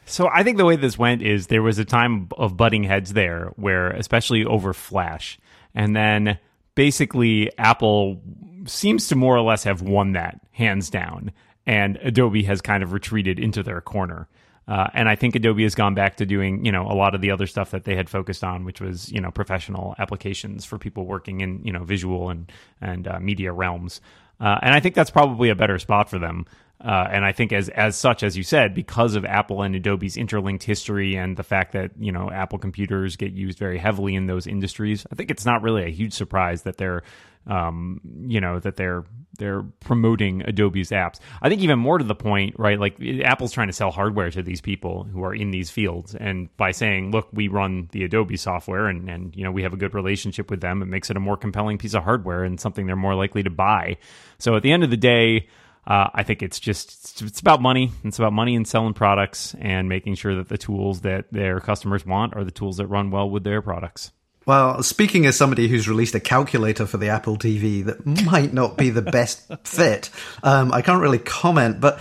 So 0.05 0.29
I 0.33 0.43
think 0.43 0.57
the 0.57 0.65
way 0.65 0.77
this 0.77 0.99
went 0.99 1.23
is 1.23 1.47
there 1.47 1.63
was 1.63 1.79
a 1.79 1.85
time 1.85 2.29
of 2.37 2.57
butting 2.57 2.85
heads 2.85 3.13
there, 3.13 3.53
where 3.57 3.91
especially 3.91 4.45
over 4.45 4.73
Flash, 4.73 5.39
and 5.75 5.95
then 5.97 6.39
basically 6.75 7.57
Apple 7.59 8.21
seems 8.67 9.09
to 9.09 9.17
more 9.17 9.37
or 9.37 9.43
less 9.43 9.65
have 9.65 9.81
won 9.83 10.13
that 10.13 10.41
hands 10.53 10.91
down, 10.91 11.33
and 11.67 11.97
Adobe 12.03 12.43
has 12.43 12.61
kind 12.61 12.83
of 12.83 12.93
retreated 12.93 13.39
into 13.39 13.63
their 13.63 13.81
corner. 13.81 14.29
Uh, 14.69 14.89
and 14.95 15.09
I 15.09 15.17
think 15.17 15.35
Adobe 15.35 15.65
has 15.65 15.75
gone 15.75 15.95
back 15.95 16.17
to 16.17 16.27
doing, 16.27 16.65
you 16.65 16.71
know, 16.71 16.87
a 16.87 16.95
lot 16.95 17.15
of 17.15 17.21
the 17.21 17.33
other 17.33 17.49
stuff 17.49 17.73
that 17.73 17.85
they 17.85 17.97
had 17.97 18.09
focused 18.09 18.45
on, 18.45 18.65
which 18.65 18.81
was, 18.81 19.11
you 19.11 19.21
know, 19.21 19.31
professional 19.31 19.97
applications 19.99 20.65
for 20.65 20.79
people 20.79 21.05
working 21.05 21.41
in, 21.41 21.65
you 21.65 21.73
know, 21.73 21.83
visual 21.83 22.31
and 22.31 22.51
and 22.81 23.09
uh, 23.09 23.19
media 23.19 23.53
realms. 23.53 24.01
Uh, 24.43 24.59
and 24.61 24.75
I 24.75 24.81
think 24.81 24.97
that's 24.97 25.11
probably 25.11 25.51
a 25.51 25.55
better 25.55 25.79
spot 25.79 26.11
for 26.11 26.19
them. 26.19 26.47
Uh, 26.85 27.07
and 27.13 27.25
I 27.25 27.31
think 27.31 27.53
as 27.53 27.69
as 27.69 27.95
such, 27.95 28.25
as 28.25 28.37
you 28.37 28.43
said, 28.43 28.75
because 28.75 29.15
of 29.15 29.25
Apple 29.25 29.63
and 29.63 29.77
Adobe's 29.77 30.17
interlinked 30.17 30.65
history 30.65 31.17
and 31.17 31.37
the 31.37 31.45
fact 31.45 31.73
that 31.73 31.93
you 31.97 32.11
know 32.11 32.29
Apple 32.29 32.59
computers 32.59 33.15
get 33.15 33.33
used 33.33 33.57
very 33.57 33.79
heavily 33.79 34.17
in 34.17 34.27
those 34.27 34.49
industries, 34.49 35.07
I 35.13 35.15
think 35.15 35.31
it's 35.31 35.47
not 35.47 35.63
really 35.63 35.85
a 35.85 35.91
huge 35.91 36.13
surprise 36.13 36.63
that 36.63 36.79
they're 36.79 37.05
um, 37.47 38.01
you 38.27 38.41
know 38.41 38.59
that 38.61 38.77
they're 38.77 39.05
they're 39.39 39.63
promoting 39.81 40.43
Adobe's 40.43 40.91
apps. 40.91 41.19
I 41.41 41.49
think 41.49 41.63
even 41.63 41.79
more 41.79 41.99
to 41.99 42.05
the 42.05 42.15
point, 42.15 42.55
right? 42.59 42.79
Like 42.79 42.97
Apple's 43.25 43.53
trying 43.53 43.69
to 43.69 43.73
sell 43.73 43.91
hardware 43.91 44.31
to 44.31 44.43
these 44.43 44.61
people 44.61 45.05
who 45.05 45.25
are 45.25 45.35
in 45.35 45.51
these 45.51 45.71
fields, 45.71 46.15
and 46.15 46.55
by 46.57 46.71
saying, 46.73 47.11
"Look, 47.11 47.29
we 47.33 47.49
run 47.49 47.89
the 47.93 48.05
Adobe 48.05 48.37
software, 48.37 48.87
and 48.87 49.09
and 49.09 49.35
you 49.35 49.45
know 49.45 49.51
we 49.51 49.63
have 49.63 49.73
a 49.73 49.79
good 49.79 49.95
relationship 49.95 50.51
with 50.51 50.61
them," 50.61 50.83
it 50.83 50.87
makes 50.87 51.11
it 51.11 51.17
a 51.17 51.21
more 51.21 51.37
compelling 51.37 51.79
piece 51.79 51.95
of 51.95 52.05
hardware 52.05 52.45
and 52.45 52.61
something 52.61 52.87
they're 52.87 52.97
more 52.97 53.15
likely 53.15 53.43
to 53.43 53.51
buy. 53.51 53.97
So 54.39 54.57
at 54.57 54.63
the 54.63 54.73
end 54.73 54.85
of 54.85 54.91
the 54.91 54.97
day. 54.97 55.49
Uh, 55.85 56.09
I 56.15 56.23
think 56.23 56.45
it's 56.45 56.61
just 56.61 57.23
it's 57.23 57.41
about 57.41 57.61
money. 57.61 57.91
It's 58.05 58.21
about 58.21 58.33
money 58.33 58.55
and 58.55 58.69
selling 58.69 58.95
products 58.95 59.57
and 59.59 59.89
making 59.89 60.15
sure 60.15 60.37
that 60.37 60.49
the 60.49 60.57
tools 60.57 61.01
that 61.01 61.25
their 61.33 61.59
customers 61.59 62.07
want 62.07 62.37
are 62.37 62.45
the 62.45 62.53
tools 62.53 62.77
that 62.77 62.87
run 62.87 63.11
well 63.11 63.29
with 63.29 63.43
their 63.43 63.61
products. 63.61 64.13
Well, 64.45 64.83
speaking 64.83 65.27
as 65.27 65.37
somebody 65.37 65.69
who's 65.69 65.89
released 65.89 66.15
a 66.15 66.21
calculator 66.21 66.87
for 66.87 66.97
the 66.97 67.09
Apple 67.09 67.37
TV 67.37 67.85
that 67.85 68.05
might 68.25 68.53
not 68.53 68.77
be 68.77 68.91
the 68.91 69.03
best 69.03 69.51
fit, 69.65 70.11
um, 70.43 70.73
I 70.73 70.83
can't 70.83 71.01
really 71.01 71.19
comment, 71.19 71.81
but 71.81 72.01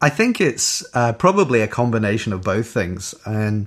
I 0.00 0.08
think 0.08 0.40
it's 0.40 0.84
uh, 0.94 1.12
probably 1.12 1.60
a 1.60 1.68
combination 1.68 2.32
of 2.32 2.42
both 2.42 2.68
things. 2.68 3.14
And 3.24 3.66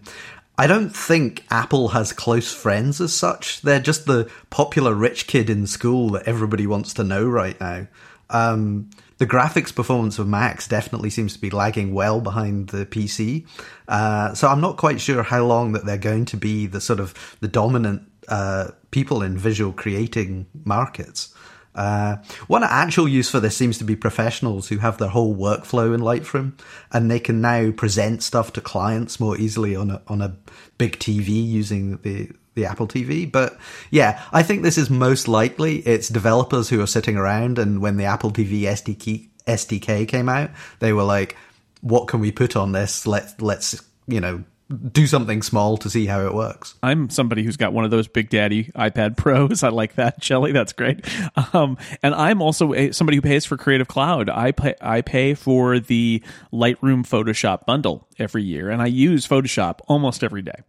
I 0.57 0.65
don't 0.65 0.89
think 0.89 1.45
Apple 1.51 1.89
has 1.89 2.11
close 2.11 2.51
friends 2.51 2.99
as 2.99 3.13
such. 3.13 3.61
They're 3.61 3.79
just 3.79 4.05
the 4.05 4.29
popular 4.49 4.93
rich 4.95 5.27
kid 5.27 5.49
in 5.49 5.67
school 5.67 6.09
that 6.11 6.27
everybody 6.27 6.65
wants 6.65 6.93
to 6.95 7.03
know 7.03 7.27
right 7.27 7.59
now. 7.59 7.87
Um, 8.29 8.89
the 9.17 9.25
graphics 9.25 9.73
performance 9.73 10.19
of 10.19 10.27
Macs 10.27 10.67
definitely 10.67 11.09
seems 11.09 11.33
to 11.33 11.39
be 11.39 11.49
lagging 11.49 11.93
well 11.93 12.21
behind 12.21 12.69
the 12.69 12.85
PC. 12.85 13.47
Uh, 13.87 14.33
so 14.33 14.47
I'm 14.47 14.61
not 14.61 14.77
quite 14.77 15.01
sure 15.01 15.23
how 15.23 15.45
long 15.45 15.71
that 15.71 15.85
they're 15.85 15.97
going 15.97 16.25
to 16.25 16.37
be 16.37 16.67
the 16.67 16.81
sort 16.81 16.99
of 16.99 17.37
the 17.39 17.47
dominant 17.47 18.03
uh, 18.27 18.69
people 18.91 19.21
in 19.21 19.37
visual 19.37 19.73
creating 19.73 20.45
markets. 20.65 21.33
Uh, 21.73 22.17
one 22.47 22.63
actual 22.63 23.07
use 23.07 23.29
for 23.29 23.39
this 23.39 23.55
seems 23.55 23.77
to 23.77 23.83
be 23.83 23.95
professionals 23.95 24.67
who 24.67 24.79
have 24.79 24.97
their 24.97 25.09
whole 25.09 25.35
workflow 25.35 25.93
in 25.93 26.01
Lightroom, 26.01 26.59
and 26.91 27.09
they 27.09 27.19
can 27.19 27.39
now 27.39 27.71
present 27.71 28.23
stuff 28.23 28.51
to 28.53 28.61
clients 28.61 29.19
more 29.19 29.37
easily 29.37 29.75
on 29.75 29.91
a 29.91 30.01
on 30.07 30.21
a 30.21 30.35
big 30.79 30.97
TV 30.97 31.27
using 31.29 31.97
the 31.97 32.31
the 32.57 32.65
Apple 32.65 32.87
TV. 32.87 33.31
But 33.31 33.57
yeah, 33.89 34.21
I 34.33 34.43
think 34.43 34.63
this 34.63 34.77
is 34.77 34.89
most 34.89 35.29
likely 35.29 35.77
it's 35.77 36.09
developers 36.09 36.67
who 36.67 36.81
are 36.81 36.87
sitting 36.87 37.15
around, 37.15 37.57
and 37.57 37.81
when 37.81 37.95
the 37.95 38.03
Apple 38.03 38.31
TV 38.31 38.63
SDK 38.63 39.29
SDK 39.47 40.05
came 40.05 40.27
out, 40.27 40.49
they 40.79 40.91
were 40.91 41.03
like, 41.03 41.37
"What 41.79 42.09
can 42.09 42.19
we 42.19 42.33
put 42.33 42.57
on 42.57 42.73
this? 42.73 43.07
Let's, 43.07 43.39
let's 43.39 43.81
you 44.07 44.19
know." 44.19 44.43
Do 44.91 45.07
something 45.07 45.41
small 45.41 45.77
to 45.77 45.89
see 45.89 46.07
how 46.07 46.25
it 46.25 46.33
works. 46.33 46.75
I'm 46.83 47.09
somebody 47.09 47.43
who's 47.43 47.55
got 47.55 47.71
one 47.71 47.85
of 47.85 47.91
those 47.91 48.07
Big 48.09 48.29
Daddy 48.29 48.65
iPad 48.75 49.15
Pros. 49.15 49.63
I 49.63 49.69
like 49.69 49.95
that, 49.95 50.21
Shelly. 50.21 50.51
That's 50.51 50.73
great. 50.73 51.05
Um, 51.53 51.77
and 52.03 52.13
I'm 52.13 52.41
also 52.41 52.73
a, 52.73 52.91
somebody 52.91 53.17
who 53.17 53.21
pays 53.21 53.45
for 53.45 53.55
Creative 53.55 53.87
Cloud. 53.87 54.29
I 54.29 54.51
pay 54.51 54.75
I 54.81 55.01
pay 55.01 55.35
for 55.35 55.79
the 55.79 56.21
Lightroom 56.51 57.07
Photoshop 57.07 57.65
bundle 57.65 58.07
every 58.19 58.43
year, 58.43 58.69
and 58.69 58.81
I 58.81 58.87
use 58.87 59.25
Photoshop 59.25 59.79
almost 59.87 60.23
every 60.23 60.41
day. 60.41 60.59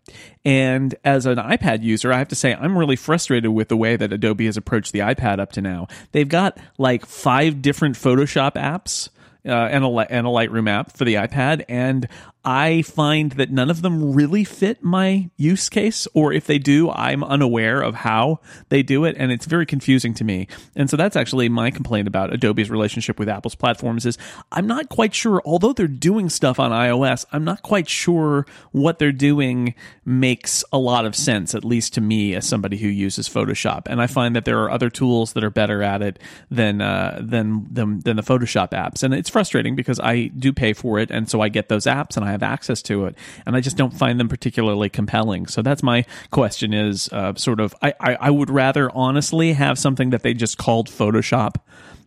And 0.44 0.94
as 1.04 1.26
an 1.26 1.38
iPad 1.38 1.82
user, 1.82 2.12
I 2.12 2.18
have 2.18 2.28
to 2.28 2.36
say 2.36 2.54
I'm 2.54 2.78
really 2.78 2.96
frustrated 2.96 3.50
with 3.50 3.68
the 3.68 3.76
way 3.76 3.96
that 3.96 4.12
Adobe 4.12 4.46
has 4.46 4.56
approached 4.56 4.92
the 4.92 5.00
iPad 5.00 5.40
up 5.40 5.52
to 5.52 5.60
now. 5.60 5.88
They've 6.12 6.28
got 6.28 6.58
like 6.78 7.04
five 7.04 7.62
different 7.62 7.96
Photoshop 7.96 8.54
apps. 8.54 9.08
Uh, 9.46 9.52
and 9.52 9.82
a 9.82 9.88
and 9.88 10.26
a 10.26 10.30
Lightroom 10.30 10.68
app 10.68 10.94
for 10.94 11.04
the 11.06 11.14
iPad, 11.14 11.64
and 11.68 12.06
I 12.44 12.82
find 12.82 13.32
that 13.32 13.50
none 13.50 13.68
of 13.68 13.82
them 13.82 14.12
really 14.14 14.44
fit 14.44 14.82
my 14.82 15.28
use 15.36 15.68
case, 15.68 16.06
or 16.14 16.32
if 16.32 16.46
they 16.46 16.58
do, 16.58 16.88
I'm 16.90 17.24
unaware 17.24 17.80
of 17.80 17.96
how 17.96 18.40
they 18.68 18.82
do 18.82 19.04
it, 19.04 19.16
and 19.18 19.32
it's 19.32 19.44
very 19.44 19.66
confusing 19.66 20.14
to 20.14 20.24
me. 20.24 20.46
And 20.76 20.88
so 20.88 20.96
that's 20.96 21.16
actually 21.16 21.48
my 21.48 21.70
complaint 21.70 22.06
about 22.06 22.32
Adobe's 22.32 22.70
relationship 22.70 23.18
with 23.18 23.28
Apple's 23.28 23.56
platforms 23.56 24.06
is 24.06 24.16
I'm 24.52 24.66
not 24.66 24.88
quite 24.88 25.14
sure. 25.14 25.42
Although 25.44 25.72
they're 25.72 25.88
doing 25.88 26.28
stuff 26.28 26.60
on 26.60 26.70
iOS, 26.70 27.26
I'm 27.32 27.44
not 27.44 27.62
quite 27.62 27.88
sure 27.88 28.46
what 28.70 28.98
they're 28.98 29.12
doing 29.12 29.74
makes 30.04 30.64
a 30.72 30.78
lot 30.78 31.04
of 31.04 31.16
sense, 31.16 31.54
at 31.54 31.64
least 31.64 31.94
to 31.94 32.00
me 32.00 32.34
as 32.34 32.46
somebody 32.46 32.76
who 32.76 32.88
uses 32.88 33.28
Photoshop. 33.28 33.82
And 33.86 34.00
I 34.00 34.06
find 34.06 34.36
that 34.36 34.44
there 34.44 34.62
are 34.62 34.70
other 34.70 34.90
tools 34.90 35.32
that 35.32 35.42
are 35.42 35.50
better 35.50 35.82
at 35.82 36.02
it 36.02 36.18
than 36.50 36.80
uh, 36.80 37.20
than 37.20 37.66
than 37.70 38.00
than 38.00 38.16
the 38.16 38.22
Photoshop 38.22 38.70
apps, 38.70 39.02
and 39.02 39.12
it's 39.12 39.28
frustrating 39.28 39.74
because 39.74 39.98
I 40.00 40.28
do 40.28 40.52
pay 40.52 40.72
for 40.72 40.98
it, 40.98 41.10
and 41.10 41.28
so 41.28 41.40
I 41.40 41.48
get 41.48 41.68
those 41.68 41.84
apps 41.84 42.16
and 42.16 42.24
I 42.24 42.27
have 42.32 42.42
access 42.42 42.82
to 42.82 43.06
it, 43.06 43.16
and 43.46 43.56
I 43.56 43.60
just 43.60 43.76
don't 43.76 43.92
find 43.92 44.18
them 44.18 44.28
particularly 44.28 44.88
compelling. 44.88 45.46
So 45.46 45.62
that's 45.62 45.82
my 45.82 46.04
question: 46.30 46.74
is 46.74 47.08
uh, 47.12 47.34
sort 47.34 47.60
of 47.60 47.74
I, 47.82 47.94
I 48.00 48.14
I 48.14 48.30
would 48.30 48.50
rather 48.50 48.90
honestly 48.94 49.52
have 49.52 49.78
something 49.78 50.10
that 50.10 50.22
they 50.22 50.34
just 50.34 50.58
called 50.58 50.88
Photoshop 50.88 51.56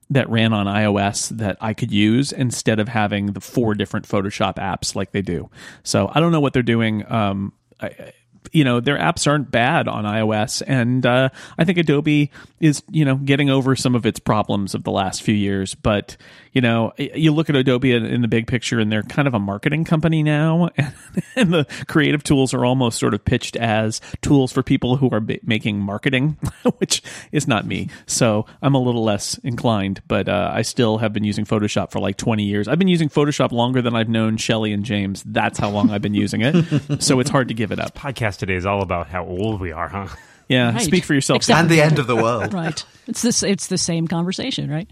that 0.10 0.30
ran 0.30 0.52
on 0.52 0.66
iOS 0.66 1.30
that 1.30 1.58
I 1.62 1.74
could 1.74 1.92
use 1.92 2.34
instead 2.34 2.80
of 2.80 2.90
having 2.90 3.28
the 3.28 3.40
four 3.40 3.74
different 3.74 4.08
Photoshop 4.08 4.56
apps 4.56 4.94
like 4.94 5.12
they 5.12 5.22
do. 5.22 5.50
So 5.84 6.12
I 6.14 6.20
don't 6.20 6.34
know 6.34 6.42
what 6.42 6.52
they're 6.52 6.62
doing. 6.62 7.10
Um, 7.10 7.54
I, 7.80 8.12
you 8.52 8.64
know 8.64 8.80
their 8.80 8.98
apps 8.98 9.28
aren't 9.28 9.52
bad 9.52 9.88
on 9.88 10.04
iOS, 10.04 10.62
and 10.66 11.06
uh, 11.06 11.30
I 11.58 11.66
think 11.66 11.78
Adobe 11.78 12.32
is 12.60 12.84
you 12.90 13.06
know 13.06 13.16
getting 13.16 13.50
over 13.50 13.76
some 13.76 13.96
of 13.96 14.06
its 14.06 14.20
problems 14.20 14.76
of 14.76 14.84
the 14.84 14.92
last 14.92 15.24
few 15.24 15.36
years. 15.36 15.76
But 15.76 16.18
you 16.54 16.62
know, 16.62 16.92
you 16.98 17.32
look 17.32 17.50
at 17.50 17.56
Adobe 17.56 17.94
in 17.94 18.22
the 18.22 18.28
big 18.28 18.46
picture, 18.46 18.80
and 18.80 18.92
they're 18.92 19.04
kind 19.04 19.28
of 19.28 19.34
a 19.34 19.40
marketing 19.40 19.86
company 19.86 20.22
now, 20.22 20.70
and, 21.36 21.52
the 21.52 21.66
creative 21.88 22.24
tools 22.24 22.54
are 22.54 22.64
almost 22.66 23.00
sort 23.00 23.14
of 23.14 23.24
pitched 23.26 23.56
as 23.58 24.00
tools 24.22 24.52
for 24.52 24.64
people 24.64 24.98
who 24.98 25.10
are 25.12 25.22
making 25.44 25.80
marketing, 25.80 26.38
which 26.78 27.02
is 27.32 27.48
not 27.48 27.66
me. 27.66 27.90
So 28.06 28.46
I'm 28.62 28.76
a 28.76 28.80
little 28.80 29.04
less 29.04 29.38
inclined, 29.40 30.02
but 30.08 30.30
uh, 30.30 30.52
I 30.54 30.62
still 30.62 31.00
have 31.00 31.14
been 31.14 31.24
using 31.24 31.46
Photoshop 31.46 31.92
for 31.92 32.00
like 32.00 32.18
20 32.18 32.44
years. 32.44 32.68
I've 32.68 32.80
been 32.80 32.88
using 32.88 33.10
Photoshop 33.10 33.52
longer 33.52 33.82
than 33.82 33.96
I've 33.96 34.10
known 34.10 34.38
Shelly 34.38 34.72
and 34.72 34.86
James. 34.86 35.24
That's 35.26 35.60
how 35.60 35.70
long 35.70 35.90
I've 35.90 36.02
been 36.02 36.14
using 36.14 36.42
it. 36.42 37.00
so 37.04 37.20
it's 37.20 37.30
hard 37.30 37.48
to 37.50 37.54
give 37.54 37.72
it 37.72 37.80
up. 37.80 37.96
Podcast 37.96 38.31
today 38.38 38.56
is 38.56 38.66
all 38.66 38.82
about 38.82 39.08
how 39.08 39.26
old 39.26 39.60
we 39.60 39.72
are, 39.72 39.88
huh? 39.90 40.08
Yeah, 40.48 40.74
right. 40.74 40.82
speak 40.82 41.06
for 41.06 41.14
yourself. 41.14 41.38
Except 41.38 41.60
and 41.60 41.70
the 41.70 41.82
end 41.82 41.98
of 41.98 42.08
the 42.08 42.16
world. 42.16 42.54
right. 42.54 42.84
It's 43.08 43.22
this. 43.22 43.42
It's 43.42 43.68
the 43.68 43.78
same 43.78 44.08
conversation, 44.08 44.70
right? 44.70 44.90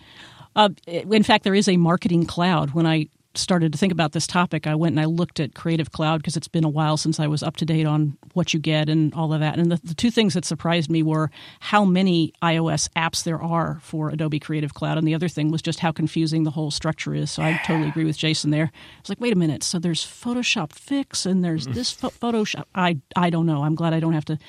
Uh, 0.55 0.69
in 0.87 1.23
fact, 1.23 1.43
there 1.43 1.55
is 1.55 1.67
a 1.67 1.77
marketing 1.77 2.25
cloud. 2.25 2.71
When 2.71 2.85
I 2.85 3.07
started 3.35 3.71
to 3.71 3.77
think 3.77 3.91
about 3.91 4.11
this 4.13 4.25
topic, 4.25 4.65
I 4.65 4.75
went 4.75 4.93
and 4.93 4.99
I 4.99 5.05
looked 5.05 5.39
at 5.39 5.53
Creative 5.53 5.91
Cloud 5.91 6.17
because 6.17 6.35
it's 6.35 6.47
been 6.47 6.63
a 6.63 6.69
while 6.69 6.97
since 6.97 7.19
I 7.19 7.27
was 7.27 7.43
up 7.43 7.57
to 7.57 7.65
date 7.65 7.85
on 7.85 8.17
what 8.33 8.53
you 8.53 8.59
get 8.59 8.89
and 8.89 9.13
all 9.13 9.33
of 9.33 9.39
that. 9.39 9.57
And 9.59 9.71
the, 9.71 9.79
the, 9.83 9.93
two 9.93 10.11
things 10.11 10.33
that 10.33 10.45
surprised 10.45 10.89
me 10.89 11.03
were 11.03 11.29
how 11.59 11.85
many 11.85 12.33
iOS 12.41 12.89
apps 12.95 13.23
there 13.23 13.41
are 13.41 13.79
for 13.81 14.09
Adobe 14.09 14.39
Creative 14.39 14.73
Cloud, 14.73 14.97
and 14.97 15.07
the 15.07 15.15
other 15.15 15.27
thing 15.27 15.51
was 15.51 15.61
just 15.61 15.79
how 15.79 15.91
confusing 15.91 16.43
the 16.43 16.51
whole 16.51 16.71
structure 16.71 17.13
is. 17.13 17.31
So 17.31 17.43
I 17.43 17.59
totally 17.65 17.89
agree 17.89 18.05
with 18.05 18.17
Jason 18.17 18.51
there. 18.51 18.71
I 18.73 19.01
was 19.01 19.09
like, 19.09 19.21
wait 19.21 19.33
a 19.33 19.37
minute, 19.37 19.63
so 19.63 19.79
there's 19.79 20.03
Photoshop 20.03 20.73
Fix 20.73 21.25
and 21.25 21.43
there's 21.43 21.67
mm. 21.67 21.73
this 21.73 21.93
Photoshop. 21.93 22.65
I 22.73 22.97
I 23.15 23.29
don't 23.29 23.45
know. 23.45 23.63
I'm 23.63 23.75
glad 23.75 23.93
I 23.93 23.99
don't 23.99 24.13
have 24.13 24.25
to 24.25 24.39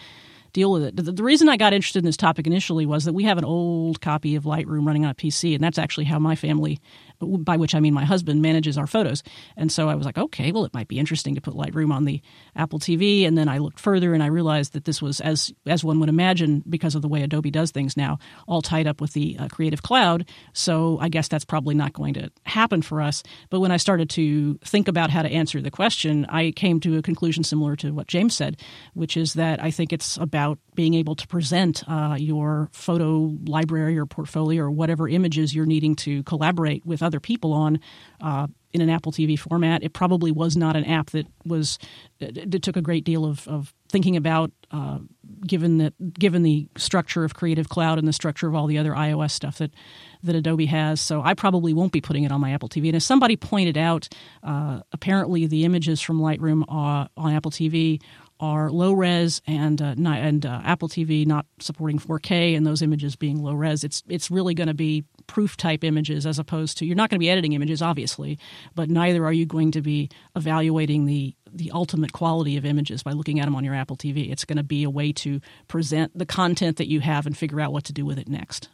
deal 0.52 0.72
with 0.72 0.82
it. 0.82 0.96
The, 0.96 1.02
the, 1.02 1.22
reason 1.22 1.48
I 1.48 1.56
got 1.56 1.72
interested 1.72 2.00
in 2.00 2.06
this 2.06 2.16
topic 2.16 2.46
initially 2.46 2.86
was 2.86 3.04
that 3.04 3.12
we 3.12 3.24
have 3.24 3.38
an 3.38 3.44
old 3.44 4.00
copy 4.00 4.34
of 4.34 4.44
Lightroom 4.44 4.86
running 4.86 5.04
on 5.04 5.10
a 5.10 5.14
PC, 5.14 5.54
and 5.54 5.62
that's 5.62 5.78
actually 5.78 6.04
how 6.04 6.18
my 6.18 6.34
family 6.34 6.80
by 7.20 7.56
which 7.56 7.74
I 7.74 7.80
mean 7.80 7.94
my 7.94 8.04
husband 8.04 8.42
manages 8.42 8.78
our 8.78 8.86
photos. 8.86 9.22
And 9.56 9.70
so 9.70 9.88
I 9.88 9.94
was 9.94 10.06
like, 10.06 10.18
okay, 10.18 10.52
well, 10.52 10.64
it 10.64 10.74
might 10.74 10.88
be 10.88 10.98
interesting 10.98 11.34
to 11.34 11.40
put 11.40 11.54
Lightroom 11.54 11.92
on 11.92 12.04
the 12.04 12.20
Apple 12.56 12.78
TV. 12.78 13.26
And 13.26 13.36
then 13.36 13.48
I 13.48 13.58
looked 13.58 13.80
further 13.80 14.14
and 14.14 14.22
I 14.22 14.26
realized 14.26 14.72
that 14.72 14.84
this 14.84 15.00
was, 15.02 15.20
as 15.20 15.52
as 15.66 15.84
one 15.84 16.00
would 16.00 16.08
imagine, 16.08 16.62
because 16.68 16.94
of 16.94 17.02
the 17.02 17.08
way 17.08 17.22
Adobe 17.22 17.50
does 17.50 17.70
things 17.70 17.96
now, 17.96 18.18
all 18.46 18.62
tied 18.62 18.86
up 18.86 19.00
with 19.00 19.12
the 19.12 19.36
uh, 19.38 19.48
Creative 19.48 19.82
Cloud. 19.82 20.28
So 20.52 20.98
I 21.00 21.08
guess 21.08 21.28
that's 21.28 21.44
probably 21.44 21.74
not 21.74 21.92
going 21.92 22.14
to 22.14 22.30
happen 22.44 22.82
for 22.82 23.00
us. 23.00 23.22
But 23.50 23.60
when 23.60 23.72
I 23.72 23.76
started 23.76 24.10
to 24.10 24.58
think 24.64 24.88
about 24.88 25.10
how 25.10 25.22
to 25.22 25.28
answer 25.28 25.60
the 25.60 25.70
question, 25.70 26.26
I 26.26 26.52
came 26.52 26.80
to 26.80 26.98
a 26.98 27.02
conclusion 27.02 27.44
similar 27.44 27.76
to 27.76 27.92
what 27.92 28.06
James 28.06 28.34
said, 28.34 28.60
which 28.94 29.16
is 29.16 29.34
that 29.34 29.62
I 29.62 29.70
think 29.70 29.92
it's 29.92 30.16
about 30.16 30.58
being 30.74 30.94
able 30.94 31.14
to 31.16 31.26
present 31.26 31.82
uh, 31.88 32.16
your 32.18 32.70
photo 32.72 33.36
library 33.46 33.98
or 33.98 34.06
portfolio 34.06 34.64
or 34.64 34.70
whatever 34.70 35.08
images 35.08 35.54
you're 35.54 35.66
needing 35.66 35.94
to 35.96 36.22
collaborate 36.24 36.84
with 36.86 37.02
other 37.10 37.20
people 37.20 37.52
on 37.52 37.80
uh, 38.20 38.46
in 38.72 38.80
an 38.80 38.88
Apple 38.88 39.10
TV 39.10 39.36
format. 39.36 39.82
It 39.82 39.92
probably 39.92 40.30
was 40.30 40.56
not 40.56 40.76
an 40.76 40.84
app 40.84 41.10
that 41.10 41.26
was 41.44 41.78
that 42.20 42.62
took 42.62 42.76
a 42.76 42.82
great 42.82 43.04
deal 43.04 43.24
of, 43.24 43.48
of 43.48 43.74
thinking 43.88 44.16
about, 44.16 44.52
uh, 44.70 44.98
given 45.44 45.78
that 45.78 46.14
given 46.14 46.44
the 46.44 46.68
structure 46.76 47.24
of 47.24 47.34
Creative 47.34 47.68
Cloud 47.68 47.98
and 47.98 48.06
the 48.06 48.12
structure 48.12 48.46
of 48.46 48.54
all 48.54 48.66
the 48.68 48.78
other 48.78 48.92
iOS 48.92 49.32
stuff 49.32 49.58
that 49.58 49.72
that 50.22 50.36
Adobe 50.36 50.66
has. 50.66 51.00
So 51.00 51.20
I 51.22 51.34
probably 51.34 51.74
won't 51.74 51.92
be 51.92 52.00
putting 52.00 52.22
it 52.22 52.30
on 52.30 52.40
my 52.40 52.52
Apple 52.52 52.68
TV. 52.68 52.86
And 52.86 52.96
as 52.96 53.04
somebody 53.04 53.36
pointed 53.36 53.76
out, 53.76 54.08
uh, 54.42 54.80
apparently 54.92 55.46
the 55.46 55.64
images 55.64 56.00
from 56.00 56.20
Lightroom 56.20 56.62
uh, 56.68 57.08
on 57.16 57.32
Apple 57.32 57.50
TV 57.50 58.00
are 58.40 58.70
low 58.70 58.92
res 58.92 59.42
and 59.46 59.80
uh, 59.80 59.94
and 59.96 60.46
uh, 60.46 60.60
Apple 60.64 60.88
TV 60.88 61.26
not 61.26 61.46
supporting 61.60 61.98
4K 61.98 62.56
and 62.56 62.66
those 62.66 62.82
images 62.82 63.14
being 63.14 63.42
low 63.42 63.52
res. 63.52 63.84
It's 63.84 64.02
it's 64.08 64.30
really 64.30 64.54
going 64.54 64.68
to 64.68 64.74
be 64.74 65.04
proof 65.26 65.56
type 65.56 65.84
images 65.84 66.26
as 66.26 66.38
opposed 66.38 66.78
to 66.78 66.86
you're 66.86 66.96
not 66.96 67.10
going 67.10 67.18
to 67.18 67.20
be 67.20 67.30
editing 67.30 67.52
images 67.52 67.82
obviously, 67.82 68.38
but 68.74 68.90
neither 68.90 69.24
are 69.24 69.32
you 69.32 69.46
going 69.46 69.70
to 69.72 69.82
be 69.82 70.08
evaluating 70.34 71.06
the 71.06 71.34
the 71.52 71.70
ultimate 71.72 72.12
quality 72.12 72.56
of 72.56 72.64
images 72.64 73.02
by 73.02 73.12
looking 73.12 73.40
at 73.40 73.44
them 73.44 73.54
on 73.54 73.64
your 73.64 73.74
Apple 73.74 73.96
TV. 73.96 74.30
It's 74.30 74.44
going 74.44 74.56
to 74.56 74.62
be 74.62 74.84
a 74.84 74.90
way 74.90 75.12
to 75.12 75.40
present 75.68 76.16
the 76.16 76.26
content 76.26 76.78
that 76.78 76.88
you 76.88 77.00
have 77.00 77.26
and 77.26 77.36
figure 77.36 77.60
out 77.60 77.72
what 77.72 77.84
to 77.84 77.92
do 77.92 78.06
with 78.06 78.18
it 78.18 78.28
next. 78.28 78.68